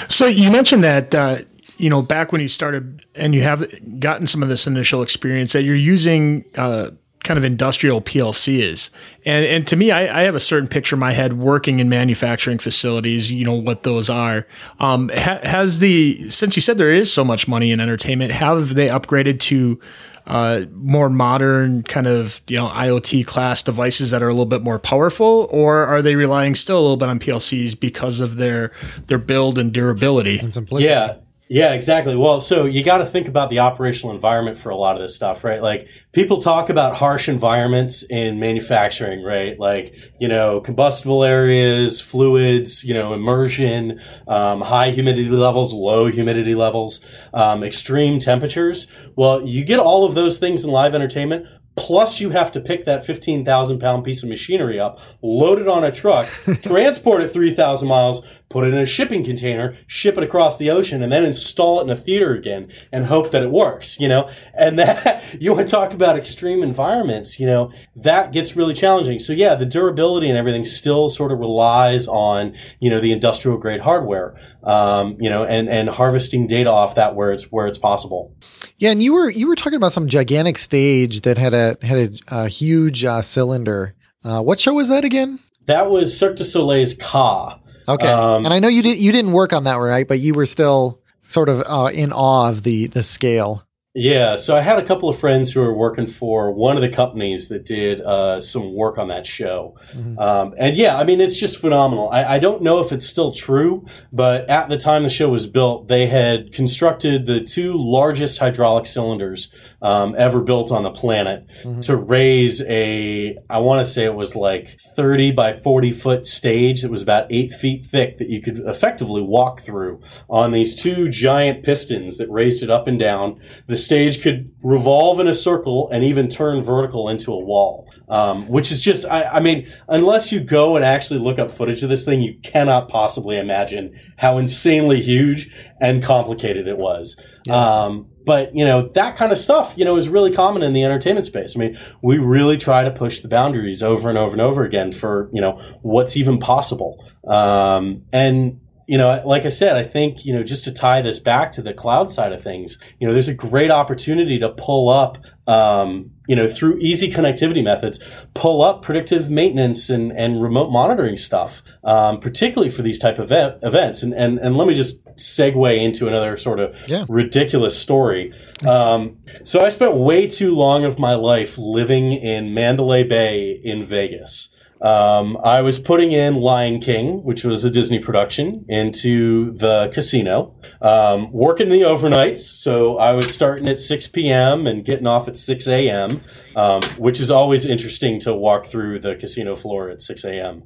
[0.08, 1.36] So you mentioned that, uh,
[1.76, 3.64] you know, back when you started and you have
[4.00, 6.90] gotten some of this initial experience that you're using, uh,
[7.22, 8.90] kind of industrial PLC is.
[9.24, 11.88] And and to me, I, I, have a certain picture in my head working in
[11.88, 13.30] manufacturing facilities.
[13.30, 14.44] You know what those are.
[14.80, 18.74] Um, ha, has the since you said there is so much money in entertainment, have
[18.74, 19.78] they upgraded to
[20.26, 24.62] uh, more modern kind of you know IoT class devices that are a little bit
[24.62, 28.72] more powerful, or are they relying still a little bit on PLCs because of their
[29.06, 30.92] their build and durability and simplicity?
[30.92, 31.18] Yeah.
[31.52, 32.16] Yeah, exactly.
[32.16, 35.14] Well, so you got to think about the operational environment for a lot of this
[35.14, 35.60] stuff, right?
[35.60, 39.58] Like people talk about harsh environments in manufacturing, right?
[39.58, 46.54] Like, you know, combustible areas, fluids, you know, immersion, um, high humidity levels, low humidity
[46.54, 48.90] levels, um, extreme temperatures.
[49.14, 52.84] Well, you get all of those things in live entertainment, Plus, you have to pick
[52.84, 56.28] that 15,000 pound piece of machinery up, load it on a truck,
[56.62, 61.02] transport it 3,000 miles, put it in a shipping container, ship it across the ocean,
[61.02, 64.28] and then install it in a theater again and hope that it works, you know?
[64.54, 69.18] And that, you want to talk about extreme environments, you know, that gets really challenging.
[69.18, 73.58] So yeah, the durability and everything still sort of relies on, you know, the industrial
[73.58, 77.78] grade hardware, um, you know, and, and harvesting data off that where it's, where it's
[77.78, 78.36] possible.
[78.82, 81.98] Yeah, and you were you were talking about some gigantic stage that had a had
[81.98, 82.10] a,
[82.44, 83.94] a huge uh, cylinder.
[84.24, 85.38] Uh, what show was that again?
[85.66, 87.60] That was Cirque du Soleil's Ka.
[87.88, 90.34] Okay, um, and I know you did you didn't work on that right, but you
[90.34, 93.66] were still sort of uh, in awe of the the scale.
[93.94, 96.88] Yeah, so I had a couple of friends who were working for one of the
[96.88, 99.76] companies that did uh, some work on that show.
[99.92, 100.18] Mm-hmm.
[100.18, 102.08] Um, and yeah, I mean, it's just phenomenal.
[102.08, 105.46] I, I, don't know if it's still true, but at the time the show was
[105.46, 111.44] built, they had constructed the two largest hydraulic cylinders um, ever built on the planet
[111.62, 111.80] mm-hmm.
[111.80, 116.82] to raise a, I want to say it was like 30 by 40 foot stage
[116.82, 121.08] that was about eight feet thick that you could effectively walk through on these two
[121.08, 123.40] giant pistons that raised it up and down.
[123.66, 128.46] The stage could revolve in a circle and even turn vertical into a wall, um,
[128.46, 131.88] which is just, I, I, mean, unless you go and actually look up footage of
[131.88, 137.20] this thing, you cannot possibly imagine how insanely huge and complicated it was.
[137.46, 137.56] Yeah.
[137.56, 140.84] Um, but you know that kind of stuff you know is really common in the
[140.84, 141.56] entertainment space.
[141.56, 144.92] I mean we really try to push the boundaries over and over and over again
[144.92, 147.04] for you know what's even possible.
[147.26, 151.18] Um, and you know, like I said, I think, you know, just to tie this
[151.18, 154.88] back to the cloud side of things, you know, there's a great opportunity to pull
[154.88, 158.00] up, um, you know, through easy connectivity methods,
[158.34, 163.30] pull up predictive maintenance and, and remote monitoring stuff, um, particularly for these type of
[163.30, 164.02] ev- events.
[164.02, 167.04] And, and, and let me just segue into another sort of yeah.
[167.08, 168.32] ridiculous story.
[168.66, 173.84] Um, so I spent way too long of my life living in Mandalay Bay in
[173.84, 174.51] Vegas.
[174.82, 180.56] Um, I was putting in Lion King, which was a Disney production, into the casino,
[180.80, 182.38] um, working the overnights.
[182.38, 184.66] So I was starting at 6 p.m.
[184.66, 186.20] and getting off at 6 a.m
[186.56, 190.64] um, which is always interesting to walk through the casino floor at 6 a.m.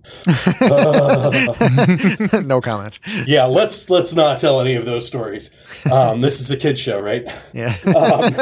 [0.60, 2.98] Uh, no comment.
[3.26, 5.50] Yeah, let's let's not tell any of those stories.
[5.90, 7.26] Um, this is a kid show, right?
[7.52, 7.76] Yeah.
[7.94, 8.34] Um,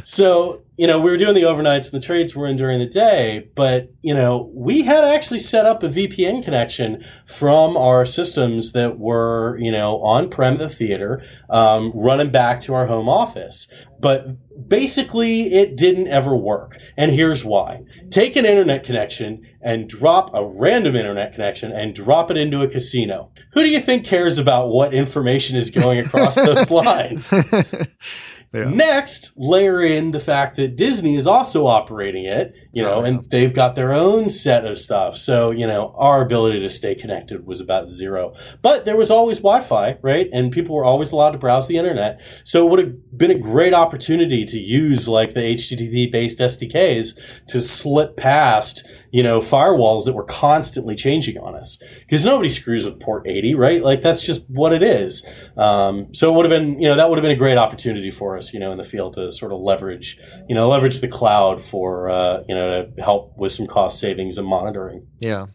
[0.04, 2.86] so you know we were doing the overnights, and the trades were in during the
[2.86, 8.72] day, but you know we had actually set up a VPN connection from our systems
[8.72, 13.68] that were you know on prem the theater, um, running back to our home office.
[14.00, 16.78] But basically, it didn't ever work.
[16.96, 17.82] And here's why.
[18.10, 22.68] Take an internet connection and drop a random internet connection and drop it into a
[22.68, 23.30] casino.
[23.52, 27.32] Who do you think cares about what information is going across those lines?
[28.52, 28.64] Yeah.
[28.64, 33.08] Next, layer in the fact that Disney is also operating it, you know, oh, yeah.
[33.08, 35.16] and they've got their own set of stuff.
[35.16, 38.34] So, you know, our ability to stay connected was about zero.
[38.60, 40.28] But there was always Wi Fi, right?
[40.34, 42.20] And people were always allowed to browse the internet.
[42.44, 47.18] So it would have been a great opportunity to use like the HTTP based SDKs
[47.48, 52.86] to slip past you know, firewalls that were constantly changing on us because nobody screws
[52.86, 53.82] with port 80, right?
[53.82, 55.24] Like that's just what it is.
[55.56, 58.10] Um, so it would have been, you know, that would have been a great opportunity
[58.10, 61.08] for us, you know, in the field to sort of leverage, you know, leverage the
[61.08, 65.06] cloud for, uh, you know, to help with some cost savings and monitoring.
[65.18, 65.46] Yeah.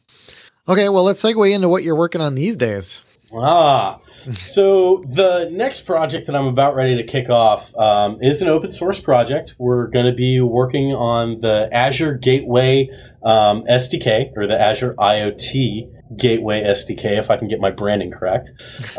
[0.68, 0.90] Okay.
[0.90, 3.02] Well, let's segue into what you're working on these days.
[3.34, 4.00] Ah,
[4.34, 8.72] so the next project that I'm about ready to kick off um, is an open
[8.72, 9.56] source project.
[9.58, 12.90] We're going to be working on the Azure Gateway
[13.24, 18.52] um, SDK or the Azure IoT Gateway SDK, if I can get my branding correct.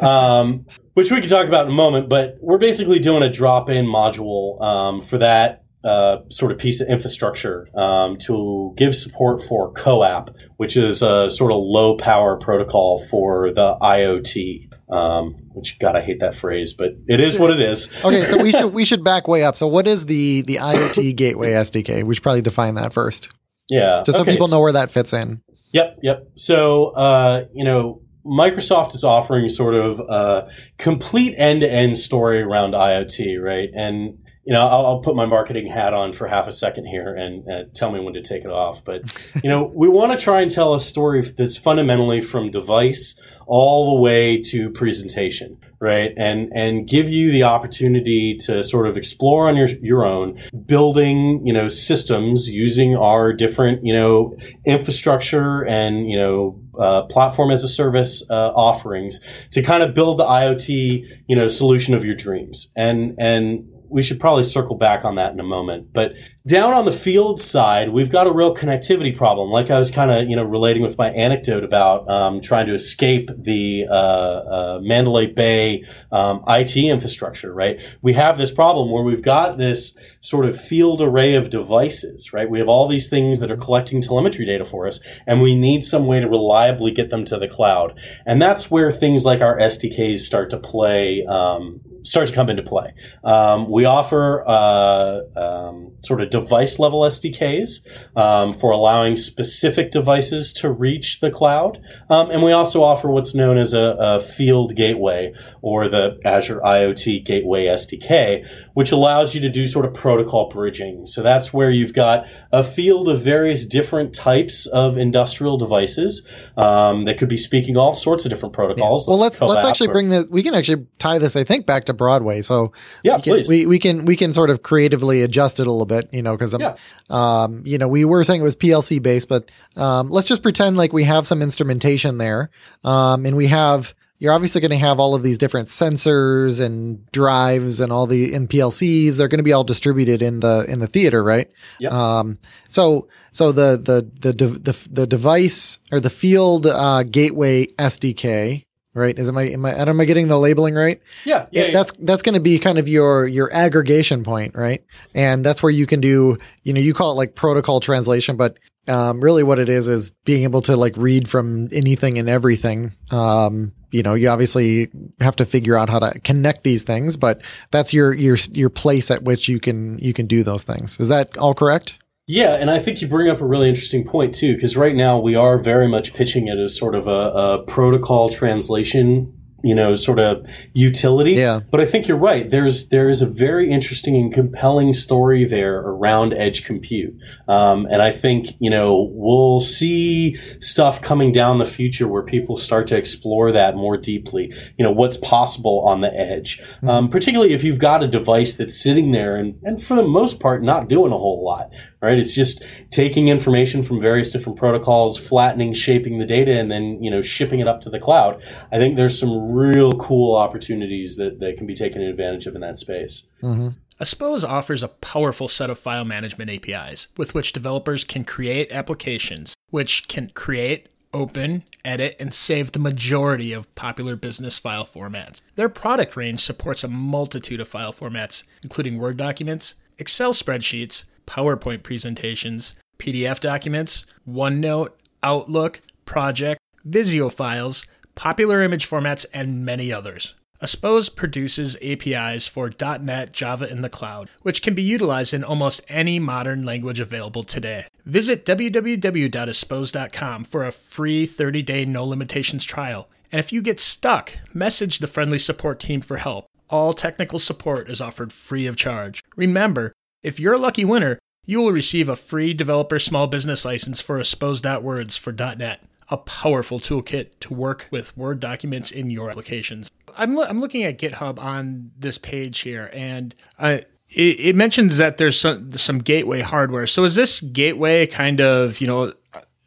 [0.02, 3.86] Um, which we can talk about in a moment, but we're basically doing a drop-in
[3.86, 9.72] module um, for that uh, sort of piece of infrastructure um, to give support for
[9.72, 14.68] CoAP, which is a sort of low power protocol for the IoT.
[14.90, 17.92] Um, which God, I hate that phrase, but it is what it is.
[18.04, 19.54] okay, so we should we should back way up.
[19.54, 22.04] So, what is the the IoT Gateway SDK?
[22.04, 23.28] We should probably define that first.
[23.68, 24.32] Yeah, just so okay.
[24.32, 25.42] people know where that fits in.
[25.72, 26.28] Yep, yep.
[26.34, 32.42] So, uh, you know, Microsoft is offering sort of a complete end to end story
[32.42, 33.70] around IoT, right?
[33.74, 37.14] And you know, I'll, I'll, put my marketing hat on for half a second here
[37.14, 38.82] and uh, tell me when to take it off.
[38.82, 39.02] But,
[39.44, 43.94] you know, we want to try and tell a story that's fundamentally from device all
[43.94, 46.12] the way to presentation, right?
[46.16, 51.46] And, and give you the opportunity to sort of explore on your, your own, building,
[51.46, 57.64] you know, systems using our different, you know, infrastructure and, you know, uh, platform as
[57.64, 59.20] a service uh, offerings
[59.52, 62.72] to kind of build the IoT, you know, solution of your dreams.
[62.76, 65.92] And, and, we should probably circle back on that in a moment.
[65.92, 66.14] But
[66.46, 69.50] down on the field side, we've got a real connectivity problem.
[69.50, 72.74] Like I was kind of, you know, relating with my anecdote about um, trying to
[72.74, 77.80] escape the uh, uh, Mandalay Bay um, IT infrastructure, right?
[78.00, 82.48] We have this problem where we've got this sort of field array of devices, right?
[82.48, 85.84] We have all these things that are collecting telemetry data for us, and we need
[85.84, 87.98] some way to reliably get them to the cloud.
[88.24, 92.62] And that's where things like our SDKs start to play um, start to come into
[92.62, 92.94] play.
[93.22, 100.52] Um, we offer uh, um, sort of device level SDKs um, for allowing specific devices
[100.54, 104.74] to reach the cloud, um, and we also offer what's known as a, a, field
[104.74, 110.48] gateway or the Azure IoT Gateway SDK, which allows you to do sort of protocol
[110.48, 111.06] bridging.
[111.06, 117.04] So that's where you've got a field of various different types of industrial devices um,
[117.04, 119.06] that could be speaking all sorts of different protocols.
[119.06, 119.12] Yeah.
[119.12, 121.94] Well, let's let's actually bring the we can actually tie this I think back to
[121.98, 122.40] Broadway.
[122.40, 122.72] So
[123.04, 123.48] yeah, we can, please.
[123.48, 126.32] We, we can we can sort of creatively adjust it a little bit, you know,
[126.32, 126.76] because yeah.
[127.10, 130.78] um, you know, we were saying it was PLC based, but um, let's just pretend
[130.78, 132.50] like we have some instrumentation there,
[132.84, 137.06] um, and we have you're obviously going to have all of these different sensors and
[137.12, 139.16] drives and all the in PLCs.
[139.16, 141.50] They're going to be all distributed in the in the theater, right?
[141.78, 141.90] Yeah.
[141.90, 148.64] Um, so so the the the the the device or the field uh, gateway SDK
[148.98, 149.18] right?
[149.18, 151.00] Is am I am I am I getting the labeling right?
[151.24, 151.62] Yeah, yeah.
[151.62, 154.84] It, that's that's going to be kind of your your aggregation point, right?
[155.14, 158.58] And that's where you can do, you know, you call it like protocol translation, but
[158.88, 162.92] um, really what it is is being able to like read from anything and everything.
[163.10, 167.40] Um, you know, you obviously have to figure out how to connect these things, but
[167.70, 171.00] that's your your your place at which you can you can do those things.
[171.00, 171.98] Is that all correct?
[172.30, 175.18] Yeah, and I think you bring up a really interesting point too, because right now
[175.18, 179.94] we are very much pitching it as sort of a, a protocol translation you know,
[179.94, 181.32] sort of utility.
[181.32, 181.60] Yeah.
[181.70, 182.48] But I think you're right.
[182.48, 187.14] There's there is a very interesting and compelling story there around edge compute,
[187.48, 192.56] um, and I think you know we'll see stuff coming down the future where people
[192.56, 194.52] start to explore that more deeply.
[194.76, 196.88] You know, what's possible on the edge, mm-hmm.
[196.88, 200.40] um, particularly if you've got a device that's sitting there and and for the most
[200.40, 202.18] part not doing a whole lot right?
[202.18, 207.10] It's just taking information from various different protocols, flattening, shaping the data, and then, you
[207.10, 208.42] know, shipping it up to the cloud.
[208.70, 212.60] I think there's some real cool opportunities that, that can be taken advantage of in
[212.60, 213.26] that space.
[213.42, 213.68] Mm-hmm.
[214.00, 219.54] Aspose offers a powerful set of file management APIs with which developers can create applications
[219.70, 225.40] which can create, open, edit, and save the majority of popular business file formats.
[225.54, 231.82] Their product range supports a multitude of file formats, including Word documents, Excel spreadsheets, PowerPoint
[231.82, 237.84] presentations, PDF documents, OneNote, Outlook, Project, Visio files,
[238.18, 240.34] popular image formats, and many others.
[240.60, 242.68] Aspose produces APIs for
[243.00, 247.44] .NET Java in the cloud, which can be utilized in almost any modern language available
[247.44, 247.86] today.
[248.04, 253.08] Visit www.aspose.com for a free 30-day no limitations trial.
[253.30, 256.46] And if you get stuck, message the friendly support team for help.
[256.68, 259.22] All technical support is offered free of charge.
[259.36, 259.92] Remember,
[260.24, 264.18] if you're a lucky winner, you will receive a free developer small business license for
[264.18, 269.90] Aspose.words for .NET, a powerful toolkit to work with Word documents in your applications.
[270.16, 273.78] I'm, lo- I'm looking at GitHub on this page here, and uh,
[274.10, 276.86] it, it, mentions that there's some, some gateway hardware.
[276.86, 279.12] So is this gateway kind of, you know,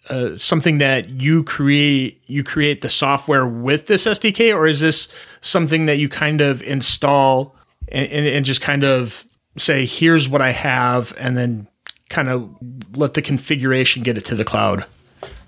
[0.09, 5.07] uh, something that you create you create the software with this SDK, or is this
[5.41, 7.55] something that you kind of install
[7.89, 9.23] and, and, and just kind of
[9.57, 11.67] say, here's what I have, and then
[12.09, 12.49] kind of
[12.93, 14.85] let the configuration get it to the cloud?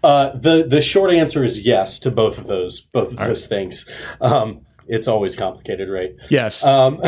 [0.03, 3.43] Uh, the the short answer is yes to both of those both of All those
[3.43, 3.49] right.
[3.49, 3.89] things.
[4.19, 6.13] Um, it's always complicated, right?
[6.29, 6.63] Yes.
[6.65, 7.01] Um,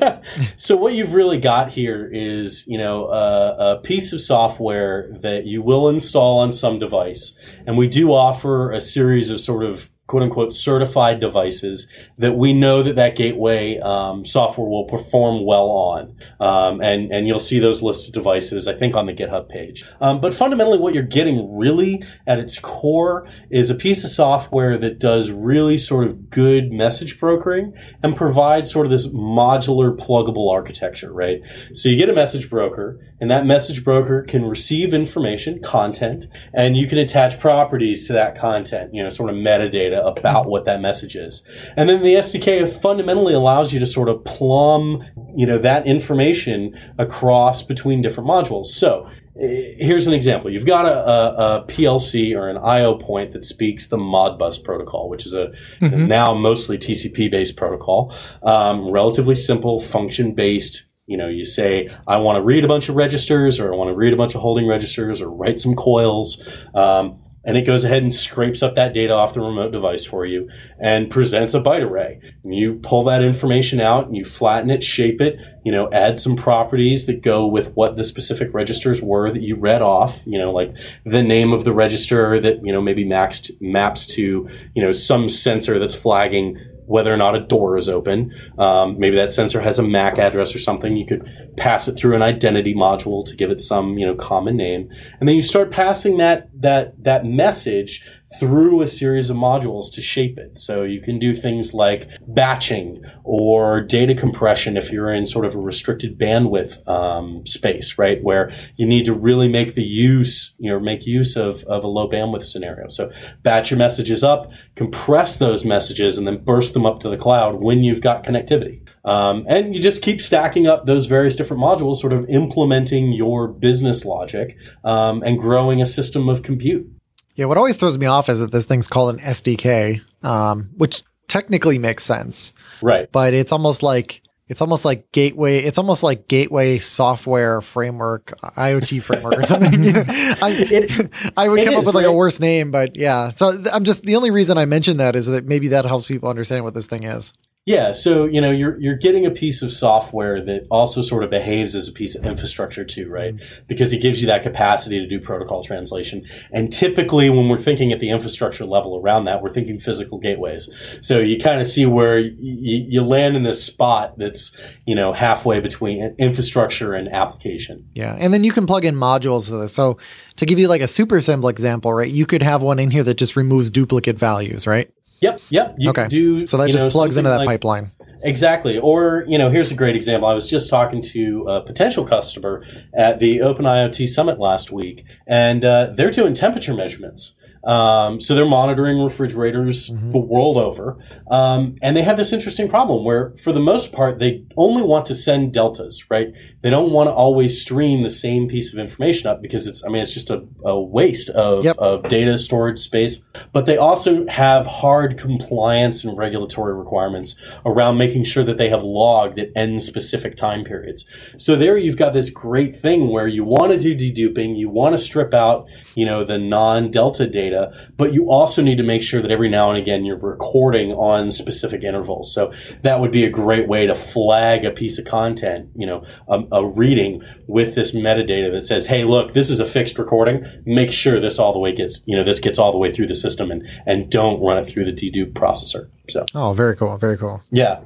[0.56, 5.46] so what you've really got here is, you know, a, a, piece of software that
[5.46, 7.34] you will install on some device,
[7.66, 11.88] and we do offer a series of sort of quote unquote certified devices
[12.18, 16.14] that we know that that gateway um, software will perform well on.
[16.40, 19.84] Um, and, and you'll see those listed devices, I think, on the GitHub page.
[20.00, 24.76] Um, but fundamentally, what you're getting really at its core is a piece of software
[24.76, 30.52] that does really sort of good message brokering and provides sort of this modular, pluggable
[30.52, 31.40] architecture, right?
[31.72, 36.76] So you get a message broker, and that message broker can receive information, content, and
[36.76, 40.64] you can attach properties to that content, you know, sort of metadata data about what
[40.64, 41.42] that message is.
[41.76, 45.04] And then the SDK fundamentally allows you to sort of plumb,
[45.36, 48.66] you know, that information across between different modules.
[48.66, 50.50] So here's an example.
[50.50, 55.08] You've got a, a, a, PLC or an IO point that speaks the Modbus protocol,
[55.08, 55.48] which is a
[55.80, 56.06] mm-hmm.
[56.06, 62.16] now mostly TCP based protocol, um, relatively simple function based You know, you say, I
[62.16, 64.40] want to read a bunch of registers, or I want to read a bunch of
[64.40, 66.42] holding registers, or write some coils.
[66.74, 70.24] Um, and it goes ahead and scrapes up that data off the remote device for
[70.24, 72.20] you and presents a byte array.
[72.42, 76.18] And you pull that information out and you flatten it, shape it, you know, add
[76.18, 80.38] some properties that go with what the specific registers were that you read off, you
[80.38, 80.74] know, like
[81.04, 85.28] the name of the register that, you know, maybe maxed, maps to, you know, some
[85.28, 88.34] sensor that's flagging whether or not a door is open.
[88.58, 90.96] Um, maybe that sensor has a MAC address or something.
[90.96, 94.56] You could pass it through an identity module to give it some, you know, common
[94.56, 98.08] name, and then you start passing that that that message
[98.38, 100.58] through a series of modules to shape it.
[100.58, 105.54] So you can do things like batching or data compression if you're in sort of
[105.54, 108.22] a restricted bandwidth um, space, right?
[108.22, 111.88] Where you need to really make the use, you know, make use of, of a
[111.88, 112.88] low bandwidth scenario.
[112.88, 113.12] So
[113.42, 117.60] batch your messages up, compress those messages, and then burst them up to the cloud
[117.60, 118.80] when you've got connectivity.
[119.04, 123.48] Um, and you just keep stacking up those various different modules, sort of implementing your
[123.48, 126.90] business logic um, and growing a system of compute.
[127.34, 131.02] Yeah, what always throws me off is that this thing's called an SDK, um, which
[131.28, 132.52] technically makes sense.
[132.80, 133.10] Right.
[133.10, 135.58] But it's almost like it's almost like gateway.
[135.60, 139.82] It's almost like gateway software framework, IoT framework or something.
[139.84, 143.30] You know, I, It- I would come up with like a worse name, but yeah.
[143.30, 146.28] So I'm just the only reason I mention that is that maybe that helps people
[146.28, 147.32] understand what this thing is.
[147.66, 151.30] Yeah, so you know you're you're getting a piece of software that also sort of
[151.30, 153.34] behaves as a piece of infrastructure too, right?
[153.34, 153.64] Mm-hmm.
[153.66, 156.26] Because it gives you that capacity to do protocol translation.
[156.52, 160.68] And typically, when we're thinking at the infrastructure level around that, we're thinking physical gateways.
[161.00, 164.54] So you kind of see where y- y- you land in this spot that's
[164.86, 167.88] you know halfway between infrastructure and application.
[167.94, 169.72] Yeah, and then you can plug in modules to this.
[169.72, 169.96] So
[170.36, 172.10] to give you like a super simple example, right?
[172.10, 174.90] You could have one in here that just removes duplicate values, right?
[175.20, 175.74] Yep, yep.
[175.78, 176.08] You Okay.
[176.08, 177.90] do So that just know, plugs into that like- pipeline.
[178.22, 178.78] Exactly.
[178.78, 180.26] Or, you know, here's a great example.
[180.26, 185.04] I was just talking to a potential customer at the Open IoT Summit last week,
[185.26, 187.34] and uh, they're doing temperature measurements.
[187.66, 190.98] Um, so they're monitoring refrigerators the world over.
[191.30, 195.06] Um, and they have this interesting problem where, for the most part, they only want
[195.06, 196.32] to send deltas, right?
[196.62, 199.88] They don't want to always stream the same piece of information up because it's, I
[199.88, 201.76] mean, it's just a, a waste of, Yep.
[201.78, 203.24] of data storage space.
[203.52, 208.82] But they also have hard compliance and regulatory requirements around making sure that they have
[208.82, 211.06] logged at n specific time periods.
[211.38, 214.94] So there you've got this great thing where you want to do deduping, you want
[214.94, 217.53] to strip out, you know, the non-delta data,
[217.96, 221.30] but you also need to make sure that every now and again you're recording on
[221.30, 222.32] specific intervals.
[222.34, 222.52] So
[222.82, 226.42] that would be a great way to flag a piece of content, you know, a,
[226.52, 230.44] a reading with this metadata that says, "Hey, look, this is a fixed recording.
[230.66, 233.06] Make sure this all the way gets, you know, this gets all the way through
[233.08, 236.96] the system and and don't run it through the dedupe processor." So, Oh, very cool.
[236.98, 237.42] Very cool.
[237.50, 237.80] yeah.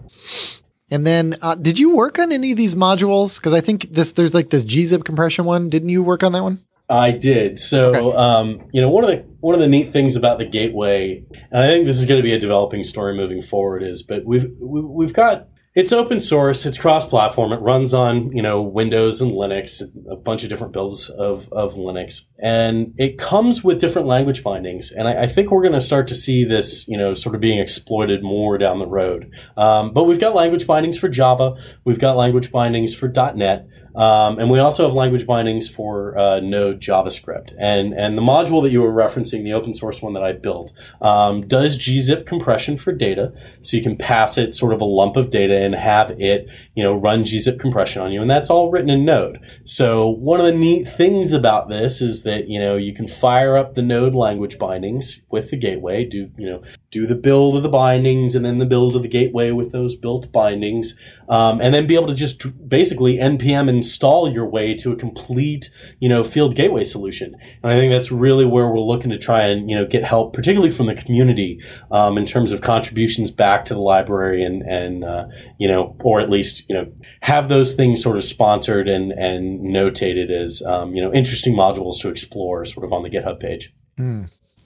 [0.90, 3.38] And then, uh, did you work on any of these modules?
[3.38, 5.68] Because I think this there's like this gzip compression one.
[5.68, 6.64] Didn't you work on that one?
[6.88, 7.58] I did.
[7.58, 8.16] So, Okay.
[8.16, 11.64] um, you know, one of the one of the neat things about the gateway, and
[11.64, 14.51] I think this is going to be a developing story moving forward, is but we've
[14.61, 19.20] we- we've got it's open source, it's cross platform, it runs on you know Windows
[19.20, 19.80] and Linux,
[20.11, 24.91] a bunch of different builds of of Linux, and it comes with different language bindings,
[24.91, 27.41] and I, I think we're going to start to see this you know sort of
[27.41, 29.30] being exploited more down the road.
[29.57, 33.68] Um, but we've got language bindings for Java, we've got language bindings for .NET.
[33.99, 37.53] Um, and we also have language bindings for uh, Node JavaScript.
[37.59, 40.72] And and the module that you were referencing, the open source one that I built,
[41.01, 43.32] um, does gzip compression for data.
[43.61, 46.82] So you can pass it sort of a lump of data and have it, you
[46.84, 48.22] know, run gzip compression on you.
[48.22, 49.40] And that's all written in Node.
[49.64, 53.57] So one of the neat things about this is that, you know, you can fire
[53.57, 57.62] up the Node language bindings with the gateway, do, you know, do the build of
[57.62, 61.74] the bindings and then the build of the gateway with those built bindings, um, and
[61.74, 65.70] then be able to just basically npm install your way to a complete,
[66.01, 67.36] you know, field gateway solution.
[67.62, 70.32] And I think that's really where we're looking to try and you know get help,
[70.32, 71.61] particularly from the community,
[71.91, 75.26] um, in terms of contributions back to the library and and uh,
[75.59, 79.61] you know, or at least you know have those things sort of sponsored and and
[79.61, 83.74] notated as um, you know interesting modules to explore, sort of on the GitHub page.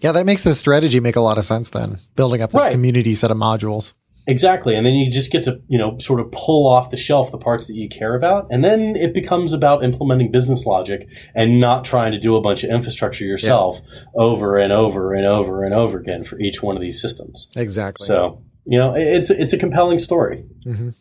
[0.02, 1.70] Yeah, that makes the strategy make a lot of sense.
[1.70, 2.72] Then building up this Right.
[2.72, 3.92] community set of modules.
[4.26, 4.76] Exactly.
[4.76, 7.38] And then you just get to, you know, sort of pull off the shelf the
[7.38, 8.46] parts that you care about.
[8.50, 12.62] And then it becomes about implementing business logic and not trying to do a bunch
[12.62, 13.80] of infrastructure yourself
[14.14, 17.48] over and over and over and over again for each one of these systems.
[17.56, 18.06] Exactly.
[18.06, 20.44] So, you know, it's, it's a compelling story.
[20.66, 20.94] Mhm.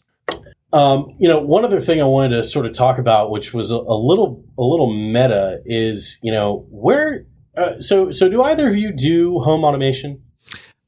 [0.74, 3.72] Um, you know, one other thing I wanted to sort of talk about, which was
[3.72, 7.26] a, a little, a little meta is, you know, where,
[7.62, 10.22] uh, so, so do either of you do home automation?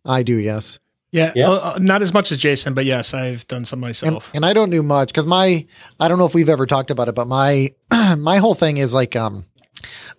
[0.06, 0.36] I do.
[0.36, 0.80] Yes.
[1.12, 1.50] Yeah, Yeah.
[1.50, 4.32] uh, uh, not as much as Jason, but yes, I've done some and, myself.
[4.34, 5.66] and I don't do much because my
[6.00, 7.72] I don't know if we've ever talked about it, but my
[8.18, 9.46] my whole thing is like um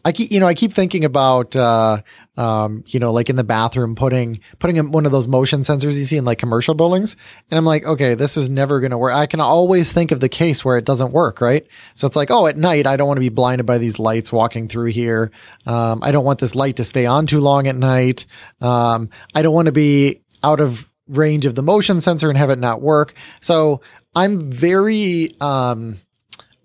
[0.04, 2.02] I keep you know I keep thinking about uh
[2.36, 5.96] um you know like in the bathroom putting putting in one of those motion sensors
[5.96, 7.16] you see in like commercial buildings.
[7.50, 9.14] And I'm like okay this is never going to work.
[9.14, 11.66] I can always think of the case where it doesn't work right?
[11.94, 14.32] So it's like oh at night I don't want to be blinded by these lights
[14.32, 15.30] walking through here.
[15.66, 18.26] Um I don't want this light to stay on too long at night.
[18.60, 22.50] Um I don't want to be out of range of the motion sensor and have
[22.50, 23.14] it not work.
[23.40, 23.80] So
[24.14, 26.00] I'm very um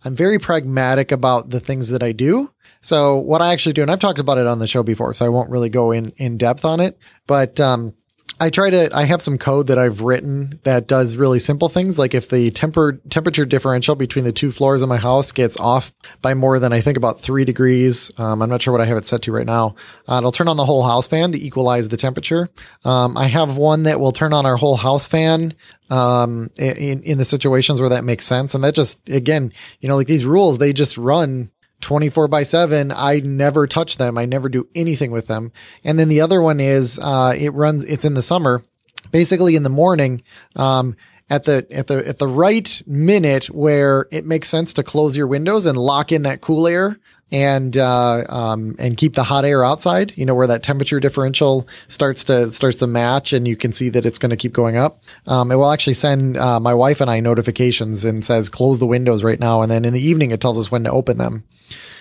[0.05, 2.51] I'm very pragmatic about the things that I do.
[2.81, 5.25] So what I actually do, and I've talked about it on the show before, so
[5.25, 6.97] I won't really go in in depth on it.
[7.27, 7.93] But um,
[8.41, 8.89] I try to.
[8.95, 12.51] I have some code that I've written that does really simple things, like if the
[12.51, 16.71] temper temperature differential between the two floors of my house gets off by more than
[16.71, 18.11] I think about three degrees.
[18.17, 19.75] Um, I'm not sure what I have it set to right now.
[20.07, 22.49] Uh, it'll turn on the whole house fan to equalize the temperature.
[22.85, 25.53] Um, I have one that will turn on our whole house fan
[25.89, 29.51] um, in in the situations where that makes sense, and that just again,
[29.81, 31.51] you know, like these rules, they just run
[31.81, 34.17] 24 by 7 i never touch them.
[34.17, 35.51] I never do anything with them.
[35.83, 38.63] And then the other one is uh, it runs it's in the summer.
[39.11, 40.21] Basically in the morning
[40.55, 40.95] um,
[41.29, 45.27] at the at the at the right minute where it makes sense to close your
[45.27, 46.97] windows and lock in that cool air
[47.31, 50.13] and uh, um, and keep the hot air outside.
[50.17, 53.89] You know where that temperature differential starts to starts to match, and you can see
[53.89, 55.03] that it's going to keep going up.
[55.27, 58.87] Um, it will actually send uh, my wife and I notifications and says close the
[58.87, 61.43] windows right now, and then in the evening it tells us when to open them.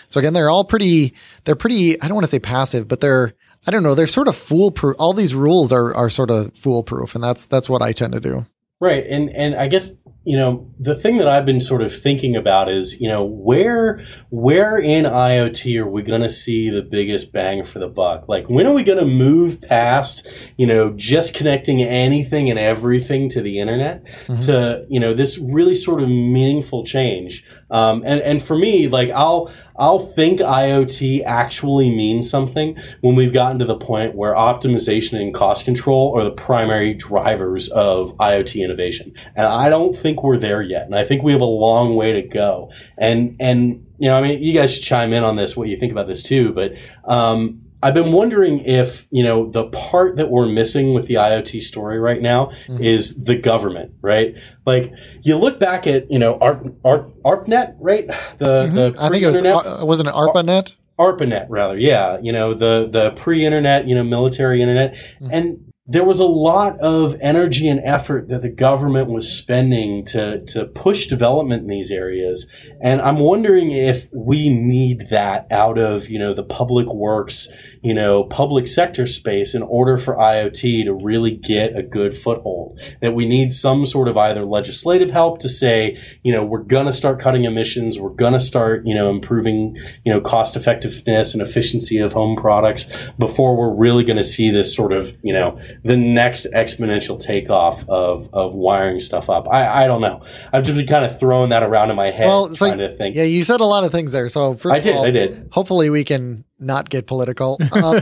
[0.09, 1.15] So again, they're all pretty.
[1.45, 2.01] They're pretty.
[2.01, 3.35] I don't want to say passive, but they're.
[3.67, 3.95] I don't know.
[3.95, 4.97] They're sort of foolproof.
[4.99, 8.21] All these rules are are sort of foolproof, and that's that's what I tend to
[8.21, 8.47] do.
[8.81, 9.05] Right.
[9.07, 12.71] And and I guess you know the thing that I've been sort of thinking about
[12.71, 14.01] is you know where
[14.31, 18.29] where in IoT are we going to see the biggest bang for the buck?
[18.29, 23.29] Like when are we going to move past you know just connecting anything and everything
[23.31, 24.41] to the internet mm-hmm.
[24.43, 27.45] to you know this really sort of meaningful change?
[27.71, 33.33] Um, and and for me, like I'll I'll think IoT actually means something when we've
[33.33, 38.63] gotten to the point where optimization and cost control are the primary drivers of IoT
[38.63, 39.13] innovation.
[39.37, 40.87] And I don't think we're there yet.
[40.87, 42.73] And I think we have a long way to go.
[42.97, 45.77] And, and, you know, I mean, you guys should chime in on this, what you
[45.77, 46.53] think about this too.
[46.53, 51.15] But, um, I've been wondering if, you know, the part that we're missing with the
[51.15, 54.35] IoT story right now is the government, right?
[54.67, 58.07] Like you look back at, you know, ARP, ARP, ARPANET, right?
[58.39, 60.75] The, the I think it was uh, wasn't it ARPANET?
[60.99, 62.19] ARPANET rather, yeah.
[62.21, 64.95] You know, the the pre-internet, you know, military internet.
[64.95, 65.29] Mm-hmm.
[65.31, 70.45] And there was a lot of energy and effort that the government was spending to
[70.45, 72.51] to push development in these areas.
[72.83, 77.51] And I'm wondering if we need that out of, you know, the public works,
[77.83, 82.79] you know, public sector space in order for IoT to really get a good foothold.
[83.01, 86.87] That we need some sort of either legislative help to say, you know, we're going
[86.87, 89.75] to start cutting emissions, we're going to start, you know, improving,
[90.05, 94.51] you know, cost effectiveness and efficiency of home products before we're really going to see
[94.51, 99.49] this sort of, you know, the next exponential takeoff of, of wiring stuff up.
[99.49, 100.23] I, I don't know.
[100.53, 103.17] I've just been kind of throwing that around in my head, Well, trying to think.
[103.17, 104.29] yeah, you said a lot of things there.
[104.29, 105.49] So first I of did, all, I did.
[105.53, 107.59] Hopefully, we can not get political.
[107.79, 108.01] Um,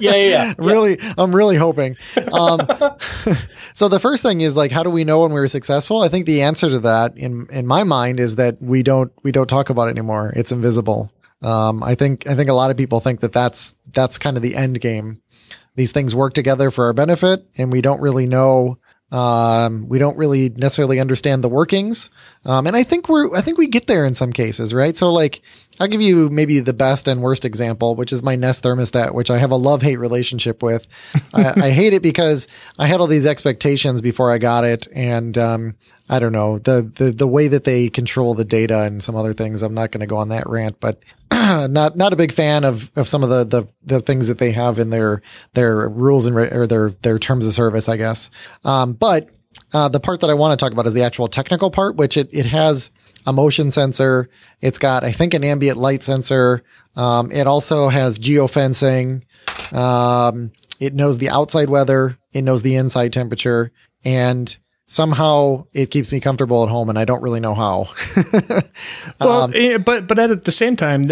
[0.00, 0.54] yeah, yeah, yeah.
[0.58, 1.96] really, I'm really hoping.
[2.32, 2.60] Um,
[3.74, 6.00] so the first thing is like, how do we know when we were successful?
[6.00, 9.32] I think the answer to that, in in my mind, is that we don't we
[9.32, 10.32] don't talk about it anymore.
[10.36, 11.12] It's invisible.
[11.42, 14.42] Um, I think I think a lot of people think that that's that's kind of
[14.42, 15.20] the end game.
[15.76, 18.78] These things work together for our benefit, and we don't really know.
[19.12, 22.10] Um, we don't really necessarily understand the workings,
[22.44, 24.96] um, and I think we're I think we get there in some cases, right?
[24.96, 25.42] So like,
[25.80, 29.30] I'll give you maybe the best and worst example, which is my Nest thermostat, which
[29.30, 30.86] I have a love hate relationship with.
[31.34, 32.46] I, I hate it because
[32.78, 35.76] I had all these expectations before I got it, and um,
[36.10, 39.32] I don't know the, the the way that they control the data and some other
[39.32, 39.62] things.
[39.62, 41.02] I'm not going to go on that rant, but
[41.32, 44.52] not not a big fan of of some of the the, the things that they
[44.52, 45.22] have in their
[45.54, 48.28] their rules and re- or their their terms of service, I guess.
[48.64, 49.30] Um, but
[49.72, 52.16] uh, the part that I want to talk about is the actual technical part, which
[52.16, 52.90] it it has
[53.26, 54.28] a motion sensor.
[54.60, 56.62] It's got I think an ambient light sensor.
[56.96, 59.22] Um, it also has geofencing.
[59.72, 62.18] Um, it knows the outside weather.
[62.32, 63.70] It knows the inside temperature,
[64.04, 64.56] and
[64.86, 67.88] somehow it keeps me comfortable at home, and I don't really know how.
[69.20, 71.04] Well, Um, eh, but but at the same time,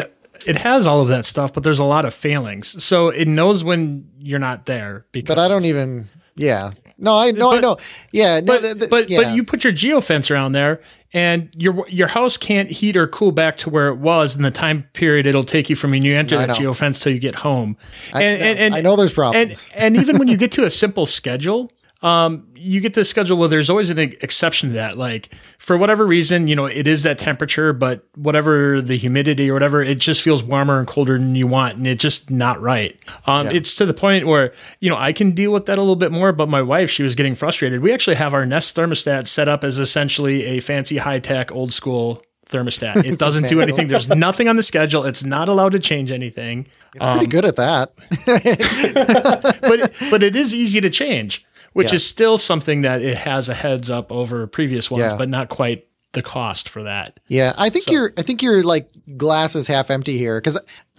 [0.46, 2.82] it has all of that stuff, but there's a lot of failings.
[2.82, 5.06] So it knows when you're not there.
[5.12, 6.09] Because, but I don't even.
[6.36, 6.70] Yeah.
[6.99, 7.53] No, I know.
[7.53, 7.76] I know.
[8.12, 8.40] Yeah.
[8.40, 9.22] No, But th- th- but yeah.
[9.22, 10.80] but you put your geofence around there,
[11.12, 14.51] and your your house can't heat or cool back to where it was in the
[14.51, 17.76] time period it'll take you from when you enter that geofence till you get home.
[18.12, 19.70] I, and, and, and I know there's and problems.
[19.74, 21.70] and even when you get to a simple schedule,
[22.01, 24.96] um, you get the schedule well there's always an exception to that.
[24.96, 29.55] Like for whatever reason, you know, it is that temperature, but whatever the humidity or
[29.55, 32.99] whatever, it just feels warmer and colder than you want, and it's just not right.
[33.26, 33.55] Um, yeah.
[33.55, 36.12] It's to the point where you know I can deal with that a little bit
[36.12, 37.80] more, but my wife, she was getting frustrated.
[37.80, 41.72] We actually have our Nest thermostat set up as essentially a fancy, high tech, old
[41.72, 43.05] school thermostat.
[43.09, 43.88] It doesn't do anything.
[43.88, 45.05] There's nothing on the schedule.
[45.05, 46.66] It's not allowed to change anything.
[46.94, 47.92] It's um, pretty good at that.
[49.62, 51.44] but but it is easy to change
[51.79, 51.95] which yeah.
[51.95, 55.16] is still something that it has a heads up over previous ones, yeah.
[55.16, 57.20] but not quite the cost for that.
[57.28, 57.92] Yeah, I think so.
[57.92, 58.12] you're.
[58.16, 60.59] I think you're like glass is half empty here because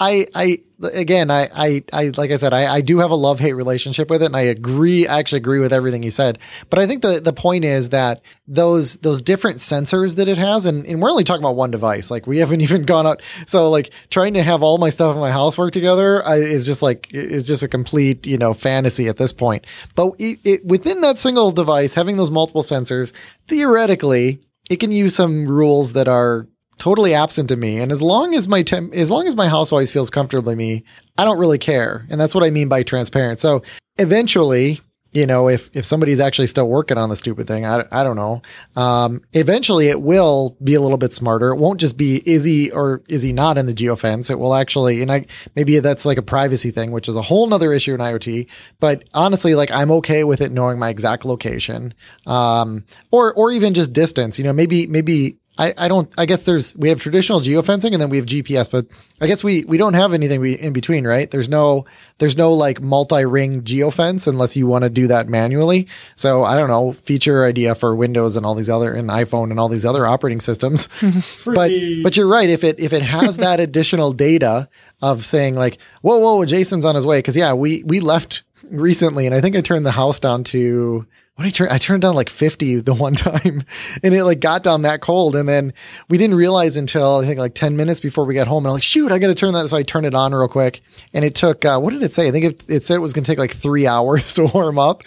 [0.00, 3.38] I, I again, I, I, I, like I said, I, I do have a love
[3.38, 5.06] hate relationship with it, and I agree.
[5.06, 6.38] I actually agree with everything you said.
[6.68, 10.66] But I think the the point is that those those different sensors that it has,
[10.66, 12.10] and, and we're only talking about one device.
[12.10, 13.22] Like we haven't even gone out.
[13.46, 16.66] So like trying to have all my stuff in my house work together I, is
[16.66, 19.66] just like is just a complete you know fantasy at this point.
[19.94, 23.12] But it, it, within that single device, having those multiple sensors,
[23.48, 24.40] theoretically,
[24.70, 27.78] it can use some rules that are totally absent to me.
[27.80, 30.56] And as long as my temp, as long as my house always feels comfortable to
[30.56, 30.84] me,
[31.16, 32.06] I don't really care.
[32.10, 33.40] And that's what I mean by transparent.
[33.40, 33.62] So
[33.98, 34.80] eventually,
[35.14, 38.16] you know, if if somebody's actually still working on the stupid thing, I, I don't
[38.16, 38.42] know.
[38.74, 41.50] Um, eventually, it will be a little bit smarter.
[41.50, 44.28] It won't just be is he or is he not in the geofence.
[44.28, 47.46] It will actually, and I maybe that's like a privacy thing, which is a whole
[47.46, 48.48] nother issue in IoT.
[48.80, 51.94] But honestly, like I'm okay with it knowing my exact location,
[52.26, 54.36] um, or or even just distance.
[54.36, 58.02] You know, maybe maybe I, I don't I guess there's we have traditional geofencing and
[58.02, 58.86] then we have GPS, but
[59.20, 61.30] I guess we we don't have anything in between, right?
[61.30, 61.86] There's no
[62.18, 65.86] there's no like multi-ring geofence unless you want to do that manually.
[66.16, 69.60] So I don't know, feature idea for Windows and all these other and iPhone and
[69.60, 70.88] all these other operating systems.
[71.46, 71.70] but
[72.02, 74.68] but you're right, if it if it has that additional data
[75.02, 77.22] of saying like, whoa, whoa, Jason's on his way.
[77.22, 81.06] Cause yeah, we we left recently and I think I turned the house down to
[81.36, 83.64] what I turned, I turned down like 50 the one time
[84.02, 85.34] and it like got down that cold.
[85.34, 85.72] And then
[86.08, 88.64] we didn't realize until I think like 10 minutes before we got home.
[88.64, 89.68] And I'm like, shoot, I got to turn that.
[89.68, 90.80] So I turned it on real quick.
[91.12, 92.28] And it took, uh, what did it say?
[92.28, 94.78] I think it, it said it was going to take like three hours to warm
[94.78, 95.02] up.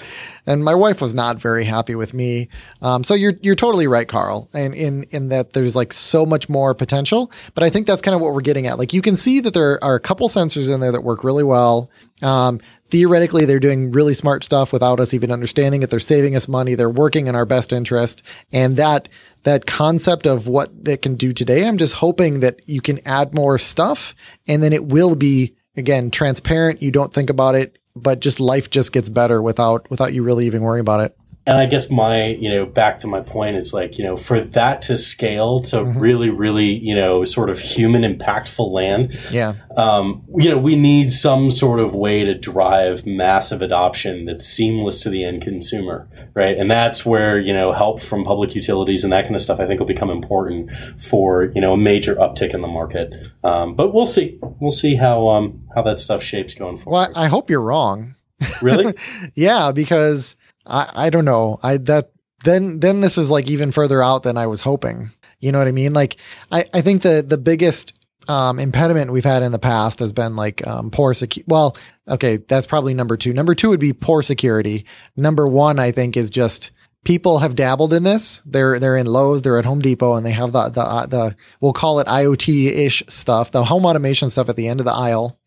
[0.47, 2.47] And my wife was not very happy with me.
[2.81, 4.49] Um, so you're, you're totally right, Carl.
[4.53, 7.31] And in, in that there's like so much more potential.
[7.53, 8.79] But I think that's kind of what we're getting at.
[8.79, 11.43] Like you can see that there are a couple sensors in there that work really
[11.43, 11.91] well.
[12.21, 15.89] Um, theoretically, they're doing really smart stuff without us even understanding it.
[15.89, 16.75] They're saving us money.
[16.75, 18.23] They're working in our best interest.
[18.53, 19.09] And that,
[19.43, 23.33] that concept of what they can do today, I'm just hoping that you can add
[23.33, 24.15] more stuff
[24.47, 26.81] and then it will be again transparent.
[26.81, 30.45] You don't think about it, but just life just gets better without, without you really
[30.45, 31.17] even worrying about it
[31.47, 34.41] and I guess my, you know, back to my point is like, you know, for
[34.41, 35.97] that to scale to mm-hmm.
[35.97, 39.17] really, really, you know, sort of human impactful land.
[39.31, 39.53] Yeah.
[39.77, 45.01] Um, you know, we need some sort of way to drive massive adoption that's seamless
[45.03, 46.57] to the end consumer, right?
[46.57, 49.65] And that's where, you know, help from public utilities and that kind of stuff, I
[49.65, 50.69] think will become important
[50.99, 53.13] for, you know, a major uptick in the market.
[53.45, 54.37] Um, but we'll see.
[54.59, 57.11] We'll see how, um, how that stuff shapes going forward.
[57.13, 58.15] Well, I hope you're wrong.
[58.61, 58.93] Really?
[59.33, 60.35] yeah, because
[60.67, 61.59] I, I don't know.
[61.63, 62.11] I that
[62.43, 65.09] then then this is like even further out than I was hoping.
[65.39, 65.93] You know what I mean?
[65.93, 66.17] Like
[66.51, 67.93] I, I think the the biggest
[68.29, 71.45] um, impediment we've had in the past has been like um, poor security.
[71.47, 73.33] Well, okay, that's probably number two.
[73.33, 74.85] Number two would be poor security.
[75.15, 76.71] Number one, I think, is just
[77.03, 78.41] people have dabbled in this.
[78.45, 81.35] They're they're in Lowe's, they're at Home Depot, and they have the the uh, the
[81.61, 84.93] we'll call it IoT ish stuff, the home automation stuff at the end of the
[84.93, 85.39] aisle.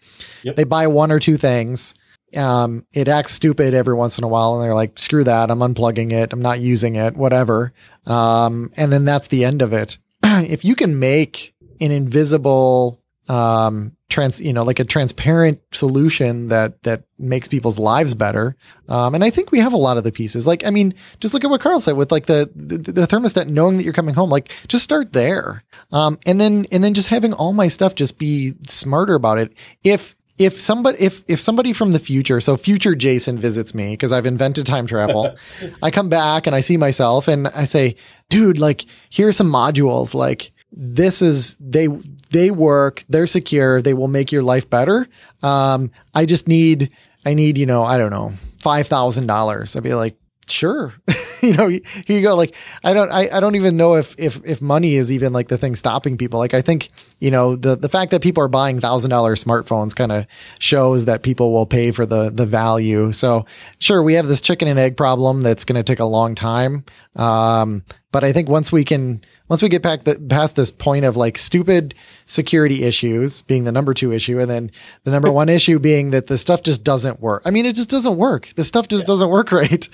[0.43, 0.57] Yep.
[0.57, 1.95] They buy one or two things
[2.37, 5.51] um, it acts stupid every once in a while, and they're like, "Screw that!
[5.51, 6.33] I'm unplugging it.
[6.33, 7.17] I'm not using it.
[7.17, 7.73] Whatever."
[8.07, 9.99] Um, and then that's the end of it.
[10.23, 16.83] if you can make an invisible, um, trans, you know, like a transparent solution that
[16.83, 18.57] that makes people's lives better,
[18.89, 20.47] um, and I think we have a lot of the pieces.
[20.47, 23.47] Like, I mean, just look at what Carl said with like the the, the thermostat,
[23.47, 24.31] knowing that you're coming home.
[24.31, 28.19] Like, just start there, um, and then and then just having all my stuff just
[28.19, 29.55] be smarter about it.
[29.85, 34.11] If if somebody if if somebody from the future, so future Jason visits me because
[34.11, 35.37] I've invented time travel,
[35.83, 37.95] I come back and I see myself and I say,
[38.31, 40.15] dude, like here's some modules.
[40.15, 41.89] Like this is they
[42.31, 45.07] they work, they're secure, they will make your life better.
[45.43, 46.91] Um, I just need
[47.27, 49.77] I need, you know, I don't know, five thousand dollars.
[49.77, 50.17] I'd be like,
[50.51, 50.95] sure.
[51.43, 52.37] You know here you go.
[52.37, 55.49] Like i don't I, I don't even know if if if money is even like
[55.49, 56.39] the thing stopping people.
[56.39, 59.97] Like i think you know the the fact that people are buying thousand dollar smartphones
[59.97, 60.27] kind of
[60.59, 63.11] shows that people will pay for the the value.
[63.13, 63.47] So
[63.79, 66.85] sure we have this chicken and egg problem that's going to take a long time.
[67.17, 71.05] Um But I think once we can, once we get back the, past this point
[71.05, 71.95] of like stupid
[72.27, 74.73] security issues being the number two issue, and then
[75.05, 77.43] the number one issue being that the stuff just doesn't work.
[77.45, 78.49] I mean, it just doesn't work.
[78.57, 79.89] The stuff just doesn't work right.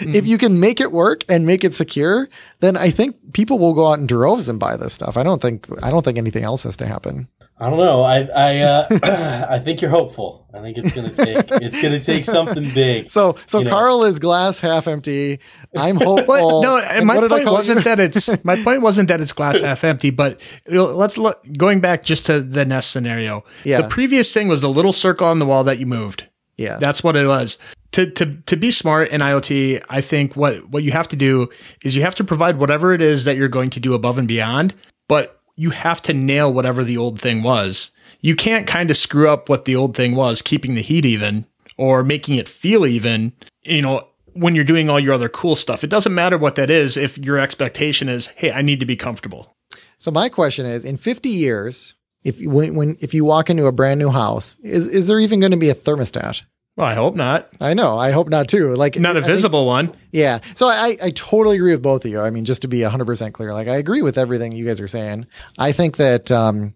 [0.00, 2.28] If you can make it work and make it secure,
[2.60, 5.16] then I think people will go out in droves and buy this stuff.
[5.16, 7.28] I don't think, I don't think anything else has to happen.
[7.60, 8.02] I don't know.
[8.02, 10.46] I I uh, I think you're hopeful.
[10.54, 13.10] I think it's gonna take it's gonna take something big.
[13.20, 13.70] So, so You know.
[13.70, 15.40] Carl is glass half empty.
[15.76, 16.62] I'm hopeful.
[16.62, 17.84] No, And my what did I point wasn't you?
[17.84, 22.04] that it's my point wasn't that it's glass half empty, but let's look going back
[22.04, 23.44] just to the Nest scenario.
[23.64, 23.82] Yeah.
[23.82, 26.26] The previous thing was the little circle on the wall that you moved.
[26.56, 26.78] Yeah.
[26.78, 27.56] That's what it was.
[27.92, 31.48] To to to be smart in IoT, I think what what you have to do
[31.84, 34.28] is you have to provide whatever it is that you're going to do above and
[34.28, 34.74] beyond,
[35.08, 37.90] but you have to nail whatever the old thing was.
[38.20, 41.46] You can't kind of screw up what the old thing was, keeping the heat even
[41.76, 45.82] or making it feel even, you know, when you're doing all your other cool stuff.
[45.84, 48.96] It doesn't matter what that is if your expectation is, "Hey, I need to be
[48.96, 49.56] comfortable."
[49.98, 53.66] So my question is, in 50 years, if you, when, when if you walk into
[53.66, 56.42] a brand new house, is is there even going to be a thermostat?
[56.76, 57.50] Well, I hope not.
[57.60, 57.98] I know.
[57.98, 58.72] I hope not too.
[58.74, 59.92] Like Not I a think- visible one.
[60.12, 60.38] yeah.
[60.54, 62.20] So I, I totally agree with both of you.
[62.20, 64.88] I mean, just to be 100% clear, like I agree with everything you guys are
[64.88, 65.26] saying.
[65.58, 66.74] I think that, um,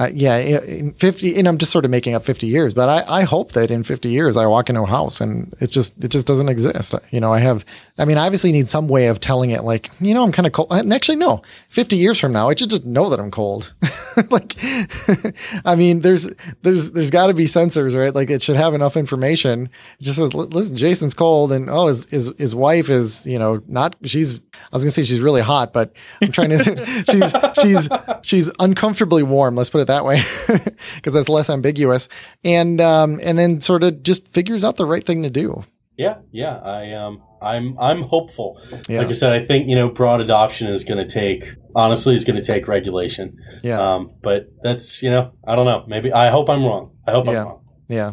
[0.00, 3.20] uh, yeah, in 50, and I'm just sort of making up 50 years, but I,
[3.20, 6.08] I hope that in 50 years I walk into a house and it just, it
[6.08, 6.94] just doesn't exist.
[7.10, 7.66] You know, I have,
[7.98, 10.46] I mean, I obviously need some way of telling it like, you know, I'm kind
[10.46, 10.68] of cold.
[10.70, 13.74] And actually, no, 50 years from now, I should just know that I'm cold.
[14.30, 14.56] like,
[15.66, 16.30] I mean, there's,
[16.62, 18.14] there's, there's got to be sensors, right?
[18.14, 19.68] Like it should have enough information.
[19.98, 23.62] It just says, listen, Jason's cold and oh, his, his, his wife is, you know,
[23.68, 24.38] not, she's, I
[24.72, 25.92] was gonna say she's really hot, but
[26.22, 27.88] I'm trying to, she's, she's,
[28.22, 29.56] she's uncomfortably warm.
[29.56, 30.20] Let's put it that way.
[31.02, 32.08] Cause that's less ambiguous.
[32.44, 35.64] And, um, and then sort of just figures out the right thing to do.
[35.96, 36.56] Yeah, yeah.
[36.56, 38.58] I um I'm I'm hopeful.
[38.88, 39.00] Yeah.
[39.00, 41.44] Like I said, I think you know broad adoption is going to take
[41.76, 43.36] honestly is going to take regulation.
[43.62, 43.78] Yeah.
[43.78, 45.84] Um, but that's you know I don't know.
[45.86, 46.92] Maybe I hope I'm wrong.
[47.06, 47.32] I hope Yeah.
[47.32, 47.60] I'm wrong.
[47.88, 48.12] Yeah.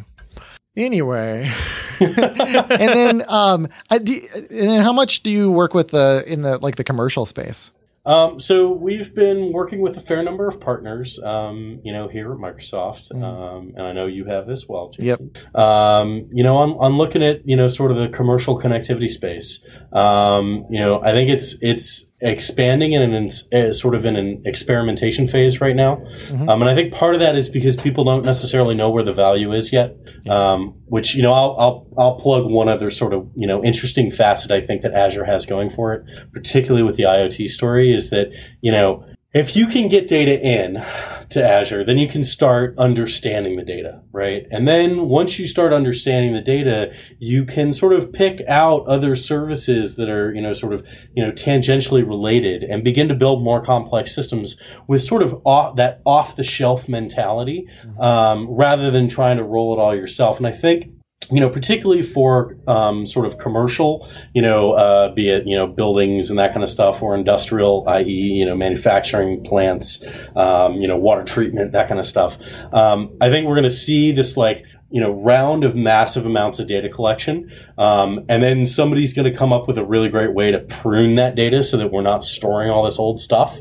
[0.76, 1.50] Anyway,
[2.02, 6.42] and then um, I do, and then how much do you work with the in
[6.42, 7.72] the like the commercial space?
[8.08, 12.32] Um, so we've been working with a fair number of partners, um, you know, here
[12.32, 13.24] at Microsoft, Mm-hmm.
[13.24, 15.32] um, and I know you have as well, Jason.
[15.54, 19.64] Um, you know, I'm, I'm looking at you know sort of the commercial connectivity space.
[19.92, 24.42] Um, you know, I think it's it's expanding in an uh, sort of in an
[24.46, 25.98] experimentation phase right now,
[26.28, 26.50] Mm-hmm.
[26.50, 29.14] um, and I think part of that is because people don't necessarily know where the
[29.14, 29.96] value is yet.
[30.30, 34.10] Um, which you know, I'll, I'll I'll plug one other sort of you know interesting
[34.10, 38.10] facet I think that Azure has going for it, particularly with the IoT story, is
[38.10, 40.84] that you know if you can get data in
[41.30, 44.48] to Azure, then you can start understanding the data, right?
[44.50, 49.16] And then once you start understanding the data, you can sort of pick out other
[49.16, 53.44] services that are, you know, sort of, you know, tangentially related and begin to build
[53.44, 54.58] more complex systems
[54.88, 57.68] with sort of off, that off the shelf mentality,
[58.00, 60.38] um, rather than trying to roll it all yourself.
[60.38, 60.97] And I think
[61.30, 65.68] you know, particularly for um, sort of commercial, you know, uh, be it you know
[65.68, 70.06] buildings and that kind of stuff, or industrial, i.e., you know, manufacturing plants,
[70.36, 72.38] um, you know, water treatment, that kind of stuff.
[72.74, 76.60] Um, I think we're going to see this like you know round of massive amounts
[76.60, 80.34] of data collection, um, and then somebody's going to come up with a really great
[80.34, 83.60] way to prune that data so that we're not storing all this old stuff.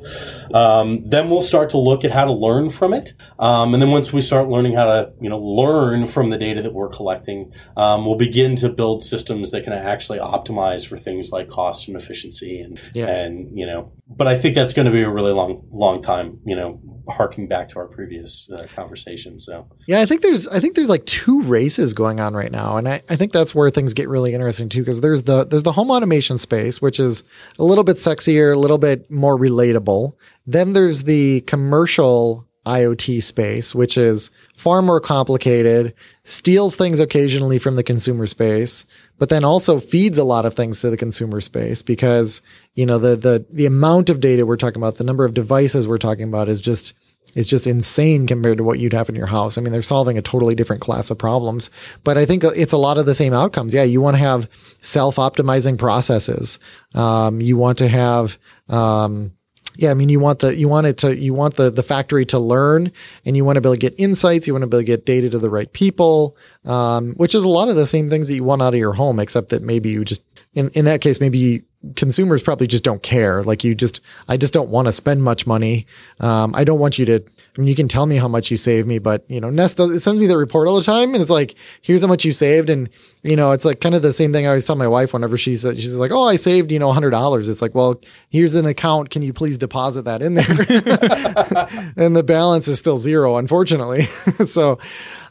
[0.55, 3.91] Um, then we'll start to look at how to learn from it, um, and then
[3.91, 7.53] once we start learning how to you know learn from the data that we're collecting,
[7.77, 11.97] um, we'll begin to build systems that can actually optimize for things like cost and
[11.97, 13.07] efficiency and Yeah.
[13.07, 13.93] and you know.
[14.09, 16.39] But I think that's going to be a really long long time.
[16.45, 19.39] You know, harking back to our previous uh, conversation.
[19.39, 22.77] So Yeah, I think there's I think there's like two races going on right now,
[22.77, 24.81] and I, I think that's where things get really interesting too.
[24.81, 27.25] Because there's the there's the home automation space, which is
[27.59, 30.14] a little bit sexier, a little bit more relatable.
[30.47, 35.95] Then there's the commercial IoT space, which is far more complicated,
[36.25, 38.85] steals things occasionally from the consumer space,
[39.19, 42.43] but then also feeds a lot of things to the consumer space because
[42.75, 45.87] you know the the the amount of data we're talking about, the number of devices
[45.87, 46.95] we're talking about is just
[47.35, 49.59] is just insane compared to what you'd have in your house.
[49.59, 51.70] I mean, they're solving a totally different class of problems,
[52.05, 53.74] but I think it's a lot of the same outcomes.
[53.74, 54.49] Yeah, you want to have
[54.83, 56.59] self-optimizing processes.
[56.95, 59.33] Um, you want to have, um,
[59.77, 62.24] yeah, I mean, you want the you want it to you want the the factory
[62.27, 62.93] to learn,
[63.27, 64.47] and you want to be able to get insights.
[64.47, 67.45] You want to be able to get data to the right people, um, which is
[67.45, 69.62] a lot of the same things that you want out of your home, except that
[69.62, 70.22] maybe you just
[70.55, 71.62] in in that case maybe
[71.95, 73.43] consumers probably just don't care.
[73.43, 75.87] Like you just, I just don't want to spend much money.
[76.20, 78.57] Um, I don't want you to, I mean, you can tell me how much you
[78.57, 81.14] save me, but you know, Nest does, it sends me the report all the time
[81.14, 82.68] and it's like, here's how much you saved.
[82.68, 82.89] And,
[83.22, 85.37] you know, it's like kind of the same thing I always tell my wife whenever
[85.37, 87.49] she says, she's like, oh, I saved, you know, hundred dollars.
[87.49, 89.11] It's like, well, here's an account.
[89.11, 90.47] Can you please deposit that in there?
[91.97, 94.03] and the balance is still zero, unfortunately.
[94.45, 94.78] so,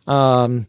[0.07, 0.67] um,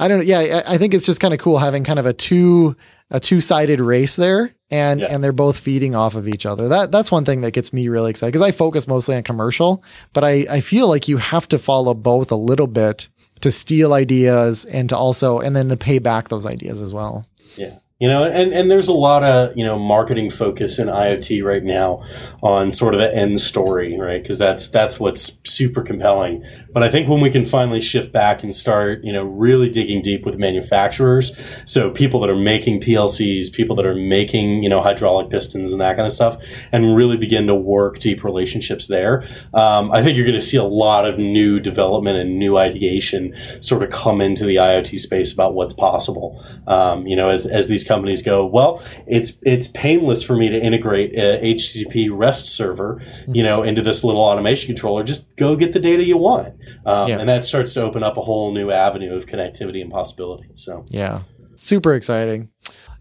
[0.00, 0.24] I don't.
[0.24, 2.76] Yeah, I, I think it's just kind of cool having kind of a two
[3.10, 5.06] a two sided race there, and Yeah.
[5.10, 6.68] and they're both feeding off of each other.
[6.68, 9.82] That that's one thing that gets me really excited because I focus mostly on commercial,
[10.12, 13.08] but I I feel like you have to follow both a little bit
[13.40, 17.26] to steal ideas and to also and then to pay back those ideas as well.
[17.56, 17.76] Yeah.
[18.00, 21.64] You know, and, and there's a lot of, you know, marketing focus in IoT right
[21.64, 22.00] now
[22.44, 24.22] on sort of the end story, right?
[24.22, 26.44] Because that's, that's what's super compelling.
[26.72, 30.00] But I think when we can finally shift back and start, you know, really digging
[30.00, 31.36] deep with manufacturers,
[31.66, 35.80] so people that are making PLCs, people that are making, you know, hydraulic pistons and
[35.80, 36.40] that kind of stuff,
[36.70, 39.24] and really begin to work deep relationships there,
[39.54, 43.34] um, I think you're going to see a lot of new development and new ideation
[43.60, 46.40] sort of come into the IoT space about what's possible.
[46.68, 50.56] Um, you know, as, as these companies go, well, it's it's painless for me to
[50.60, 55.02] integrate a HTTP REST server, you know, into this little automation controller.
[55.02, 56.54] Just go get the data you want,
[56.86, 57.18] um, Yeah.
[57.18, 60.48] and that starts to open up a whole new avenue of connectivity and possibility.
[60.54, 60.84] So.
[60.88, 61.20] Yeah,
[61.56, 62.50] super exciting.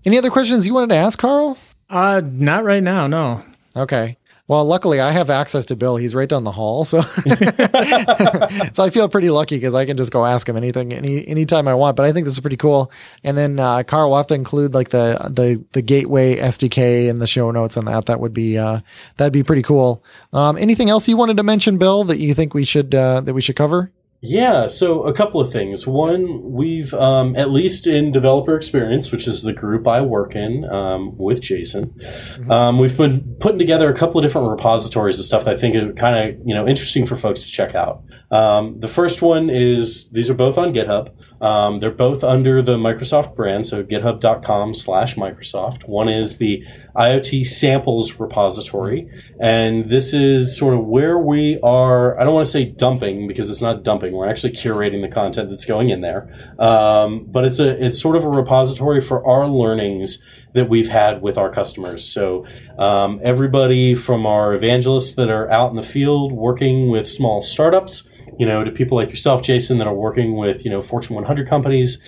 [0.05, 1.57] Any other questions you wanted to ask, Carl?
[1.89, 3.05] Uh, not right now.
[3.07, 3.43] No.
[3.75, 4.17] Okay.
[4.47, 5.97] Well, luckily I have access to Bill.
[5.97, 7.01] He's right down the hall, so
[8.71, 11.67] so I feel pretty lucky because I can just go ask him anything any anytime
[11.67, 11.97] I want.
[11.97, 12.89] But I think this is pretty cool.
[13.25, 17.19] And then uh, Carl will have to include like the the the gateway SDK in
[17.19, 18.05] the show notes and that.
[18.05, 18.79] That would be uh,
[19.17, 20.01] that'd be pretty cool.
[20.31, 23.33] Um, anything else you wanted to mention, Bill, that you think we should uh, that
[23.33, 23.91] we should cover?
[24.19, 25.85] Yeah, so a couple of things.
[25.85, 30.65] One, we've um, at least in developer experience, which is the group I work in
[30.65, 31.99] um, with Jason,
[32.49, 35.75] um, we've been putting together a couple of different repositories of stuff that I think
[35.75, 38.03] are kind of you know interesting for folks to check out.
[38.31, 41.13] Um, the first one is these are both on GitHub.
[41.41, 45.87] Um, they're both under the Microsoft brand, so GitHub.com/slash Microsoft.
[45.87, 46.63] One is the
[46.95, 49.09] IoT samples repository,
[49.39, 52.19] and this is sort of where we are.
[52.19, 54.13] I don't want to say dumping because it's not dumping.
[54.13, 58.15] We're actually curating the content that's going in there, um, but it's a it's sort
[58.15, 60.23] of a repository for our learnings
[60.53, 62.03] that we've had with our customers.
[62.03, 62.45] So
[62.79, 68.09] um, everybody from our evangelists that are out in the field working with small startups,
[68.37, 71.47] you know, to people like yourself, Jason, that are working with you know Fortune 100
[71.47, 72.01] companies.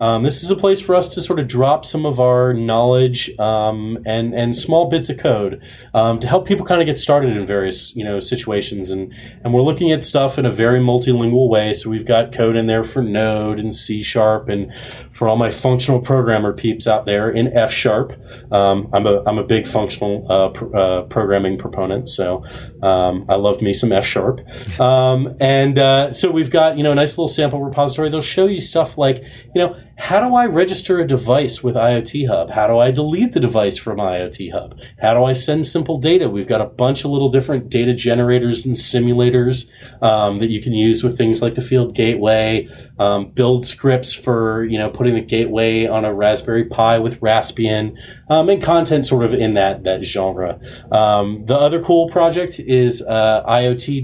[0.00, 3.36] Um, this is a place for us to sort of drop some of our knowledge
[3.38, 5.62] um, and and small bits of code
[5.94, 8.90] um, to help people kind of get started in various you know situations.
[8.90, 9.12] And
[9.44, 11.72] and we're looking at stuff in a very multilingual way.
[11.72, 14.72] So we've got code in there for Node and C Sharp, and
[15.10, 18.12] for all my functional programmer peeps out there in F Sharp.
[18.52, 22.44] Um, I'm a I'm a big functional uh, pr- uh, programming proponent, so
[22.82, 24.40] um, I love me some F Sharp.
[24.80, 25.34] Um,
[25.72, 28.10] and uh, so we've got you know a nice little sample repository.
[28.10, 29.22] They'll show you stuff like
[29.54, 32.50] you know how do I register a device with IoT Hub?
[32.50, 34.78] How do I delete the device from IoT Hub?
[35.00, 36.28] How do I send simple data?
[36.28, 39.70] We've got a bunch of little different data generators and simulators
[40.02, 42.68] um, that you can use with things like the Field Gateway.
[42.98, 47.96] Um, build scripts for you know putting the gateway on a Raspberry Pi with Raspbian,
[48.28, 50.60] um, and content sort of in that that genre.
[50.90, 54.02] Um, the other cool project is uh, IoT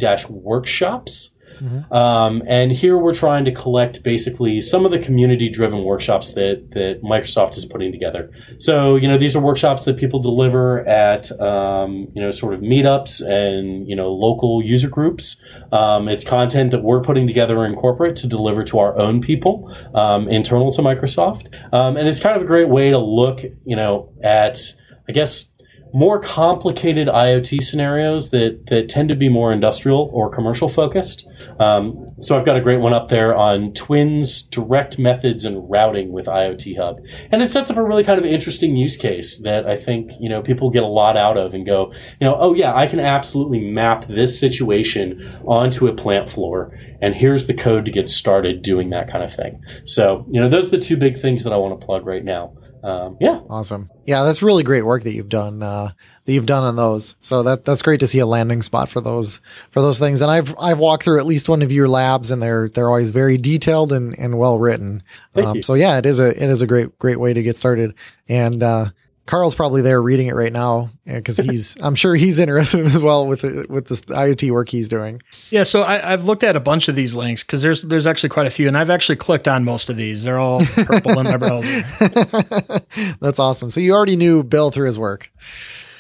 [1.61, 1.93] workshops.
[1.93, 6.71] Um, and here we're trying to collect basically some of the community driven workshops that,
[6.73, 8.31] that Microsoft is putting together.
[8.59, 12.61] So, you know, these are workshops that people deliver at, um, you know, sort of
[12.61, 15.41] meetups and, you know, local user groups.
[15.73, 19.75] Um, it's content that we're putting together in corporate to deliver to our own people,
[19.95, 21.55] um, internal to Microsoft.
[21.73, 24.59] Um, and it's kind of a great way to look, you know, at,
[25.09, 25.53] I guess,
[25.93, 31.27] more complicated IoT scenarios that, that tend to be more industrial or commercial focused.
[31.59, 36.13] Um, so I've got a great one up there on twins, direct methods, and routing
[36.13, 39.67] with IoT Hub, and it sets up a really kind of interesting use case that
[39.67, 42.55] I think you know people get a lot out of and go, you know, oh
[42.55, 47.85] yeah, I can absolutely map this situation onto a plant floor, and here's the code
[47.87, 49.63] to get started doing that kind of thing.
[49.85, 52.25] So you know, those are the two big things that I want to plug right
[52.25, 52.53] now.
[52.83, 53.91] Um, yeah, Awesome.
[54.05, 55.63] Yeah, that's really great work that you've done.
[55.63, 55.91] Uh,
[56.25, 57.17] that you've done on those.
[57.21, 60.21] So that that's great to see a landing spot for those for those things.
[60.21, 63.11] And I've I've walked through at least one of your labs, and they're they're always
[63.11, 65.03] very detailed and, and well written.
[65.35, 67.95] Um, so yeah, it is a it is a great great way to get started.
[68.29, 68.91] And uh,
[69.29, 71.77] Carl's probably there reading it right now because he's.
[71.83, 75.21] I'm sure he's interested as well with the, with this IoT work he's doing.
[75.51, 78.31] Yeah, so I, I've looked at a bunch of these links because there's there's actually
[78.31, 80.25] quite a few, and I've actually clicked on most of these.
[80.25, 81.83] They're all purple in my browser.
[83.21, 83.69] That's awesome.
[83.69, 85.31] So you already knew Bill through his work.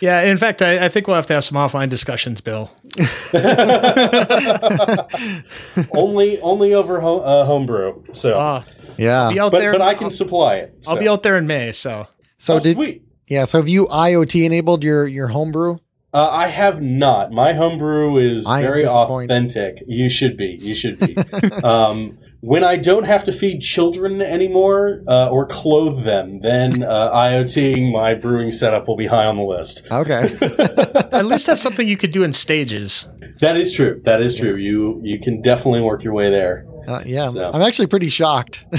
[0.01, 2.70] Yeah, in fact, I, I think we'll have to have some offline discussions, Bill.
[5.93, 8.05] only only over home, uh, homebrew.
[8.12, 8.62] So, Uh,
[8.97, 9.31] Yeah.
[9.33, 9.72] be out but there.
[9.72, 10.74] but I can I'll, supply it.
[10.87, 11.72] I'll be out there in May.
[11.72, 12.07] So
[12.39, 13.03] so Oh, did sweet.
[13.29, 13.45] Yeah.
[13.45, 15.79] So have you IoT enabled your your homebrew?
[16.12, 17.33] Uh, I have not.
[17.33, 19.83] My homebrew is I very authentic.
[19.87, 20.59] You should be.
[20.61, 21.16] You should be.
[21.62, 27.12] um, when I don't have to feed children anymore uh, or clothe them, then uh,
[27.12, 29.87] IoTing my brewing setup will be high on the list.
[29.91, 30.37] Okay.
[31.12, 33.09] at least that's something you could do in stages.
[33.41, 34.01] That is true.
[34.05, 34.57] That is true.
[34.57, 36.64] You you can definitely work your way there.
[36.89, 37.28] Uh, yeah.
[37.28, 37.51] So.
[37.53, 38.64] I'm actually pretty shocked.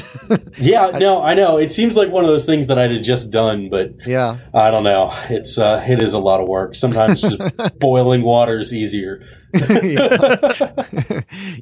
[0.57, 1.57] Yeah, no, I know.
[1.57, 4.38] It seems like one of those things that I'd have just done, but yeah.
[4.53, 5.12] I don't know.
[5.30, 6.76] It's uh, it is a lot of work.
[6.76, 7.39] Sometimes just
[7.80, 9.24] boiling water is easier.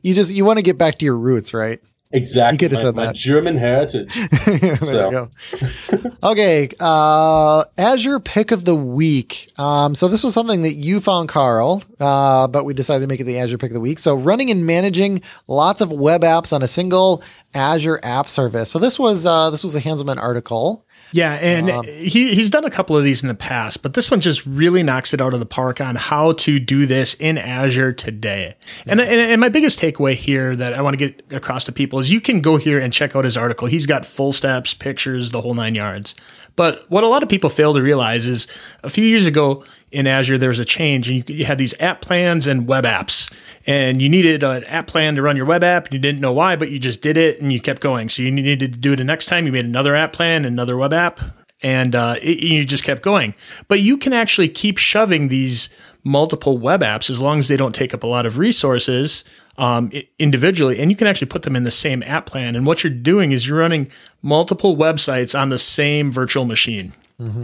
[0.01, 1.79] you just you want to get back to your roots, right?
[2.11, 2.55] Exactly.
[2.55, 3.15] You could have said my that.
[3.15, 4.13] German heritage.
[4.45, 5.05] there So.
[5.05, 6.11] you go.
[6.23, 9.51] okay, uh, Azure pick of the week.
[9.57, 13.19] Um, so this was something that you found, Carl, uh, but we decided to make
[13.19, 13.99] it the Azure pick of the week.
[13.99, 17.21] So running and managing lots of web apps on a single
[17.53, 18.71] Azure app service.
[18.71, 20.85] So this was uh, this was a Hanselman article.
[21.11, 24.11] Yeah, and um, he he's done a couple of these in the past, but this
[24.11, 27.37] one just really knocks it out of the park on how to do this in
[27.37, 28.55] Azure today.
[28.85, 31.99] And, and and my biggest takeaway here that I want to get across to people
[31.99, 33.67] is you can go here and check out his article.
[33.67, 36.13] He's got full steps, pictures, the whole nine yards.
[36.57, 38.47] But what a lot of people fail to realize is
[38.83, 41.73] a few years ago in Azure, there was a change and you, you had these
[41.79, 43.31] app plans and web apps.
[43.65, 45.85] And you needed an app plan to run your web app.
[45.85, 48.09] And you didn't know why, but you just did it and you kept going.
[48.09, 49.45] So you needed to do it the next time.
[49.45, 51.21] You made another app plan, another web app,
[51.61, 53.33] and uh, it, you just kept going.
[53.67, 55.69] But you can actually keep shoving these
[56.03, 59.23] multiple web apps as long as they don't take up a lot of resources
[59.57, 62.55] um, individually, and you can actually put them in the same app plan.
[62.55, 63.89] And what you're doing is you're running
[64.21, 66.93] multiple websites on the same virtual machine.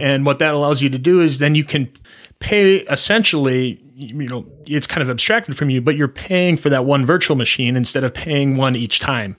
[0.00, 1.90] And what that allows you to do is then you can
[2.38, 6.84] pay essentially, you know, it's kind of abstracted from you, but you're paying for that
[6.84, 9.36] one virtual machine instead of paying one each time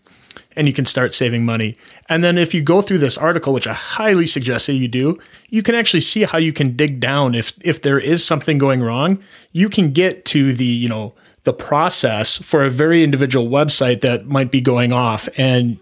[0.56, 1.78] and you can start saving money.
[2.10, 5.20] And then if you go through this article, which I highly suggest that you do,
[5.50, 8.82] you can actually see how you can dig down if if there is something going
[8.82, 9.20] wrong,
[9.52, 14.26] you can get to the, you know, the process for a very individual website that
[14.28, 15.78] might be going off and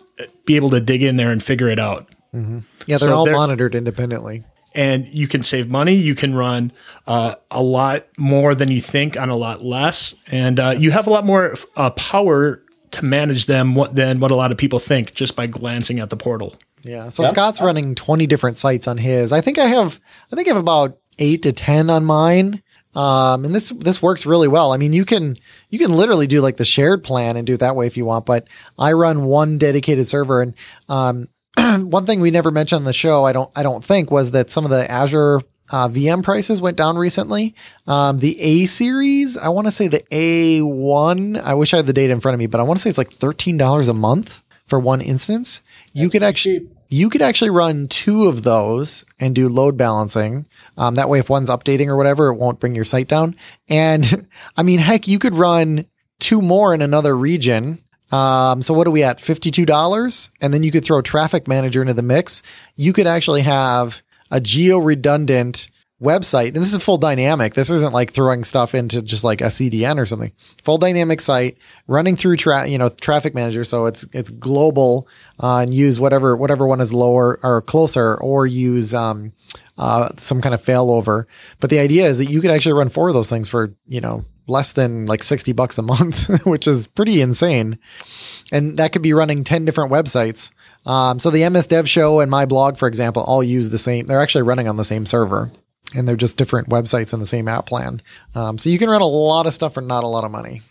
[0.45, 2.07] be able to dig in there and figure it out.
[2.34, 4.43] Yeah, they're So all they're- monitored independently.
[4.76, 5.93] And you can save money.
[5.93, 6.71] You can run
[7.05, 11.05] uh, a lot more than you think on a lot less, and uh, you have
[11.05, 12.63] a lot more uh, power
[12.94, 16.10] to manage them what, than what a lot of people think just by glancing at
[16.10, 16.56] the portal.
[16.84, 17.10] Yeah.
[17.10, 19.32] So Scott's running 20 different sites on his.
[19.32, 20.00] I think I have
[20.32, 22.62] I think I have about 8 to 10 on mine.
[22.96, 24.72] Um, and this this works really well.
[24.72, 25.38] I mean, you can
[25.70, 28.06] you can literally do like the shared plan and do it that way if you
[28.06, 30.54] want, but I run one dedicated server and
[30.89, 31.28] um
[31.58, 34.52] one thing we never mentioned on the show, I don't I don't think was that
[34.52, 35.41] some of the Azure
[35.72, 37.55] uh, VM prices went down recently.
[37.88, 41.93] Um, the A series, I want to say the A1, I wish I had the
[41.93, 44.41] data in front of me, but I want to say it's like $13 a month
[44.68, 45.61] for one instance.
[45.93, 46.78] you could actually cheap.
[46.89, 50.45] you could actually run two of those and do load balancing.
[50.78, 53.36] Um, that way, if one's updating or whatever, it won't bring your site down.
[53.68, 55.86] And I mean, heck, you could run
[56.20, 57.80] two more in another region.
[58.11, 59.18] Um, so what are we at?
[59.18, 60.30] $52.
[60.39, 62.43] And then you could throw traffic manager into the mix.
[62.76, 64.03] You could actually have
[64.34, 65.69] a geo redundant
[66.01, 66.47] website.
[66.47, 67.53] And this is full dynamic.
[67.53, 70.34] This isn't like throwing stuff into just like a CDN or something.
[70.63, 71.57] Full dynamic site
[71.88, 73.63] running through tra- you know, traffic manager.
[73.63, 75.07] So it's, it's global,
[75.41, 79.34] uh, and use whatever, whatever one is lower or closer or use, um,
[79.77, 81.25] uh, some kind of failover.
[81.59, 84.01] But the idea is that you could actually run four of those things for, you
[84.01, 87.80] know, less than like 60 bucks a month, which is pretty insane.
[88.52, 90.52] And that could be running 10 different websites.
[90.86, 94.08] Um, so the MS Dev Show and my blog, for example, all use the same,
[94.08, 95.52] they're actually running on the same server
[95.96, 98.02] and they're just different websites in the same app plan.
[98.36, 100.62] Um, so you can run a lot of stuff for not a lot of money.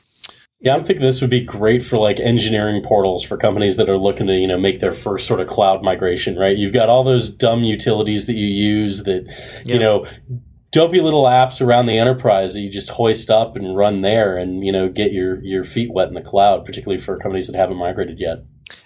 [0.61, 3.99] Yeah, I'm thinking this would be great for like engineering portals for companies that are
[3.99, 6.57] looking to, you know, make their first sort of cloud migration, right?
[6.57, 9.25] You've got all those dumb utilities that you use that,
[9.65, 9.75] Yeah.
[9.75, 10.07] you know,
[10.73, 14.65] dopey little apps around the enterprise that you just hoist up and run there and,
[14.65, 17.77] you know, get your, your feet wet in the cloud, particularly for companies that haven't
[17.77, 18.39] migrated yet.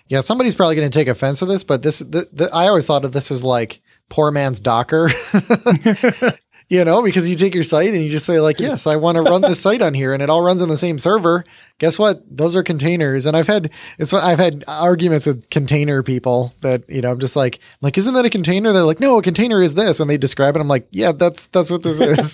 [0.09, 2.87] Yeah, somebody's probably going to take offense to this, but this, the, the, I always
[2.87, 5.09] thought of this as like poor man's Docker.
[6.68, 9.16] you know, because you take your site and you just say like, yes, I want
[9.16, 11.44] to run this site on here and it all runs on the same server.
[11.78, 12.24] Guess what?
[12.28, 13.24] Those are containers.
[13.24, 17.36] And I've had, it's, I've had arguments with container people that, you know, I'm just
[17.36, 18.72] like, I'm like, isn't that a container?
[18.72, 20.00] They're like, no, a container is this.
[20.00, 20.60] And they describe it.
[20.60, 22.32] I'm like, yeah, that's, that's what this is.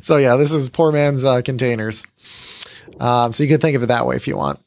[0.00, 2.06] so yeah, this is poor man's uh, containers.
[2.98, 4.58] Um, so you could think of it that way if you want.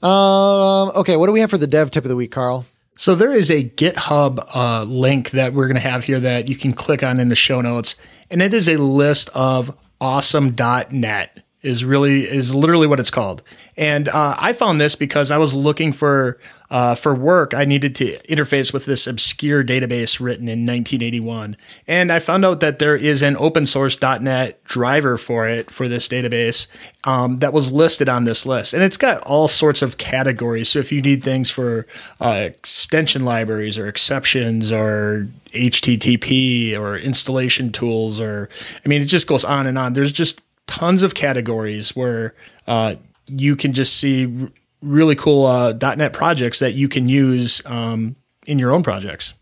[0.00, 1.16] Um, okay.
[1.16, 2.66] What do we have for the dev tip of the week, Carl?
[2.96, 6.56] So there is a GitHub uh, link that we're going to have here that you
[6.56, 7.96] can click on in the show notes,
[8.30, 13.42] and it is a list of awesome.net is really is literally what it's called.
[13.76, 16.38] And uh, I found this because I was looking for
[16.70, 17.54] uh, for work.
[17.54, 21.56] I needed to interface with this obscure database written in 1981,
[21.86, 25.88] and I found out that there is an open source .NET driver for it for
[25.88, 26.66] this database
[27.04, 30.68] um, that was listed on this list, and it's got all sorts of categories.
[30.68, 31.86] So if you need things for
[32.20, 38.48] uh, extension libraries or exceptions or HTTP or installation tools, or
[38.84, 39.92] I mean, it just goes on and on.
[39.92, 42.34] There's just tons of categories where
[42.66, 42.94] uh,
[43.26, 44.48] you can just see r-
[44.82, 49.34] really cool uh, .NET projects that you can use um, in your own projects.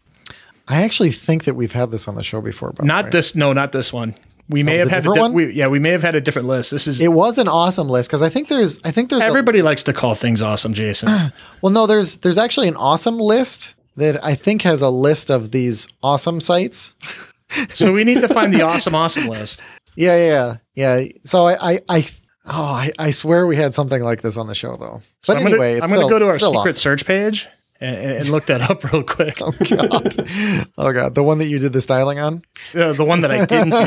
[0.68, 2.72] I actually think that we've had this on the show before.
[2.72, 4.14] but Not this, no, not this one.
[4.48, 5.32] We may have a had a di- one?
[5.32, 6.70] we, yeah, we may have had a different list.
[6.70, 9.24] This is It was an awesome list because I think there's, I think there's, a-
[9.24, 11.08] everybody likes to call things awesome, Jason.
[11.62, 15.50] well, no, there's, there's actually an awesome list that I think has a list of
[15.50, 16.94] these awesome sites.
[17.72, 19.62] so we need to find the awesome, awesome list.
[19.94, 20.98] Yeah, yeah, yeah.
[20.98, 21.12] yeah.
[21.24, 22.04] So I, I, I
[22.46, 25.02] oh, I, I swear we had something like this on the show though.
[25.22, 26.72] So But I'm anyway, gonna, it's I'm going to go to our secret awesome.
[26.72, 27.48] search page
[27.80, 29.38] and, and look that up real quick.
[29.40, 32.42] Oh god, oh god, the one that you did the styling on.
[32.74, 33.84] Uh, the one that I didn't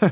[0.00, 0.08] do.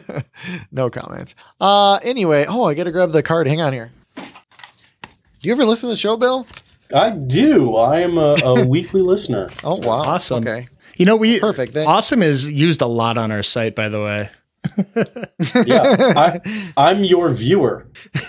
[0.72, 1.34] no comment.
[1.60, 3.46] Uh, anyway, oh, I got to grab the card.
[3.46, 3.92] Hang on here.
[4.16, 6.46] Do you ever listen to the show, Bill?
[6.94, 7.76] I do.
[7.76, 9.48] I am a, a weekly listener.
[9.64, 10.46] Oh wow, Awesome.
[10.46, 10.68] Okay,
[11.00, 11.72] You know, we Perfect.
[11.72, 14.28] Then- awesome is used a lot on our site, by the way.
[15.66, 15.80] Yeah,
[16.14, 17.88] I, I'm your viewer.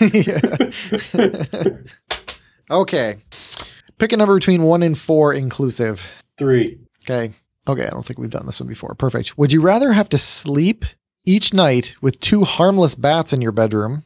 [2.70, 3.16] okay.
[3.98, 6.10] Pick a number between one and four, inclusive.
[6.38, 6.78] Three.
[7.04, 7.34] Okay.
[7.68, 8.94] Okay, I don't think we've done this one before.
[8.94, 9.36] Perfect.
[9.36, 10.86] Would you rather have to sleep
[11.26, 14.04] each night with two harmless bats in your bedroom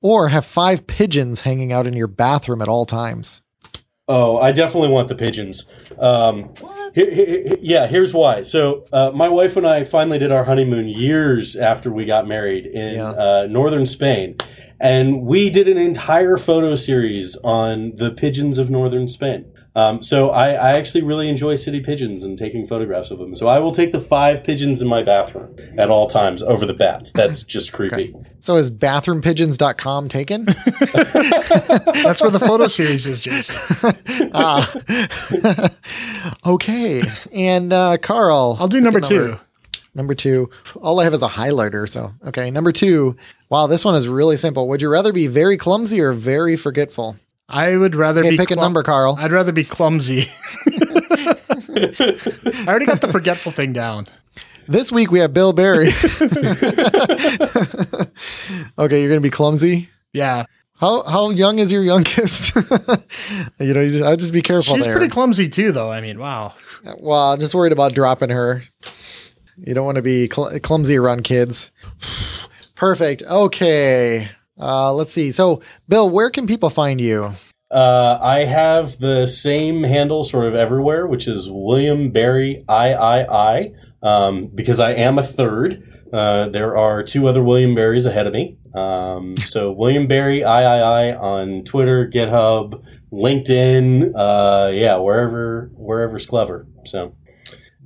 [0.00, 3.42] or have five pigeons hanging out in your bathroom at all times?
[4.12, 5.66] Oh, I definitely want the pigeons.
[5.96, 6.50] Um,
[6.96, 8.42] he- he- he- yeah, here's why.
[8.42, 12.66] So, uh, my wife and I finally did our honeymoon years after we got married
[12.66, 13.10] in Yeah.
[13.10, 14.34] uh, northern Spain.
[14.80, 19.44] And we did an entire photo series on the pigeons of northern Spain.
[19.74, 23.36] Um, so, I, I actually really enjoy city pigeons and taking photographs of them.
[23.36, 26.74] So, I will take the five pigeons in my bathroom at all times over the
[26.74, 27.12] bats.
[27.12, 28.14] That's just creepy.
[28.40, 30.44] So is bathroompigeons.com taken?
[30.44, 34.30] That's where the photo series is, Jason.
[34.34, 35.70] ah.
[36.46, 37.02] okay.
[37.32, 38.56] And uh, Carl.
[38.58, 39.40] I'll do number pick a two.
[39.94, 40.50] Number two.
[40.80, 41.88] All I have is a highlighter.
[41.88, 42.50] So, okay.
[42.50, 43.16] Number two.
[43.50, 44.68] Wow, this one is really simple.
[44.68, 47.16] Would you rather be very clumsy or very forgetful?
[47.50, 49.16] I would rather Okay, be pick a number, Carl.
[49.18, 50.22] I'd rather be clumsy.
[50.66, 54.06] I already got the forgetful thing down.
[54.68, 55.88] This week we have Bill Barry.
[58.78, 59.88] okay, you're going to be clumsy.
[60.12, 60.44] Yeah,
[60.80, 62.54] How how young is your youngest?
[62.56, 62.62] you
[63.74, 64.94] know, you just, I'd just be careful she's there.
[64.94, 65.90] pretty clumsy too, though.
[65.90, 66.54] I mean, wow.
[66.98, 68.62] well, I'm just worried about dropping her.
[69.56, 71.70] You don't want to be cl- clumsy around kids.
[72.74, 73.22] Perfect.
[73.22, 74.28] Okay.
[74.60, 75.32] Uh, let's see.
[75.32, 77.32] So, Bill, where can people find you?
[77.70, 84.48] Uh, I have the same handle sort of everywhere, which is William Barry III, um,
[84.52, 85.86] because I am a third.
[86.12, 88.58] Uh, there are two other William Barrys ahead of me.
[88.74, 92.82] Um, so William Barry III on Twitter, GitHub,
[93.12, 96.66] LinkedIn, uh, yeah, wherever wherever's clever.
[96.84, 97.14] So,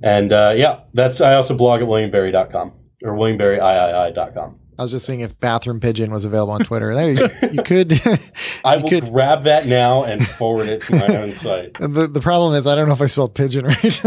[0.01, 2.73] and uh, yeah, that's I also blog at williambarry.com
[3.03, 4.59] or williambarryiii.com.
[4.77, 6.93] I was just seeing if Bathroom Pigeon was available on Twitter.
[6.93, 7.93] There you, you could.
[8.65, 9.05] I will could.
[9.05, 11.77] grab that now and forward it to my own site.
[11.95, 14.01] The, the problem is I don't know if I spelled pigeon right.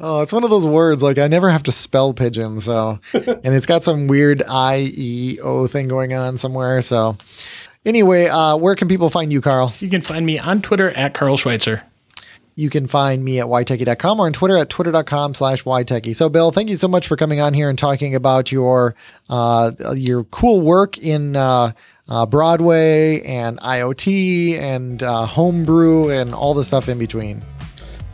[0.00, 3.54] oh, it's one of those words like I never have to spell pigeon, so and
[3.54, 6.82] it's got some weird I E O thing going on somewhere.
[6.82, 7.16] So
[7.84, 9.72] anyway, uh, where can people find you, Carl?
[9.80, 11.82] You can find me on Twitter at Carl Schweitzer.
[12.58, 16.16] You can find me at ytechie.com or on Twitter at twitter.com slash ytechie.
[16.16, 18.94] So, Bill, thank you so much for coming on here and talking about your
[19.28, 21.72] uh, your cool work in uh,
[22.08, 27.42] uh, Broadway and IoT and uh, homebrew and all the stuff in between.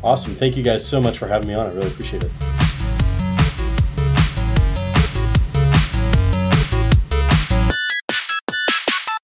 [0.02, 0.34] Awesome.
[0.34, 1.66] Thank you guys so much for having me on.
[1.66, 2.61] I really appreciate it.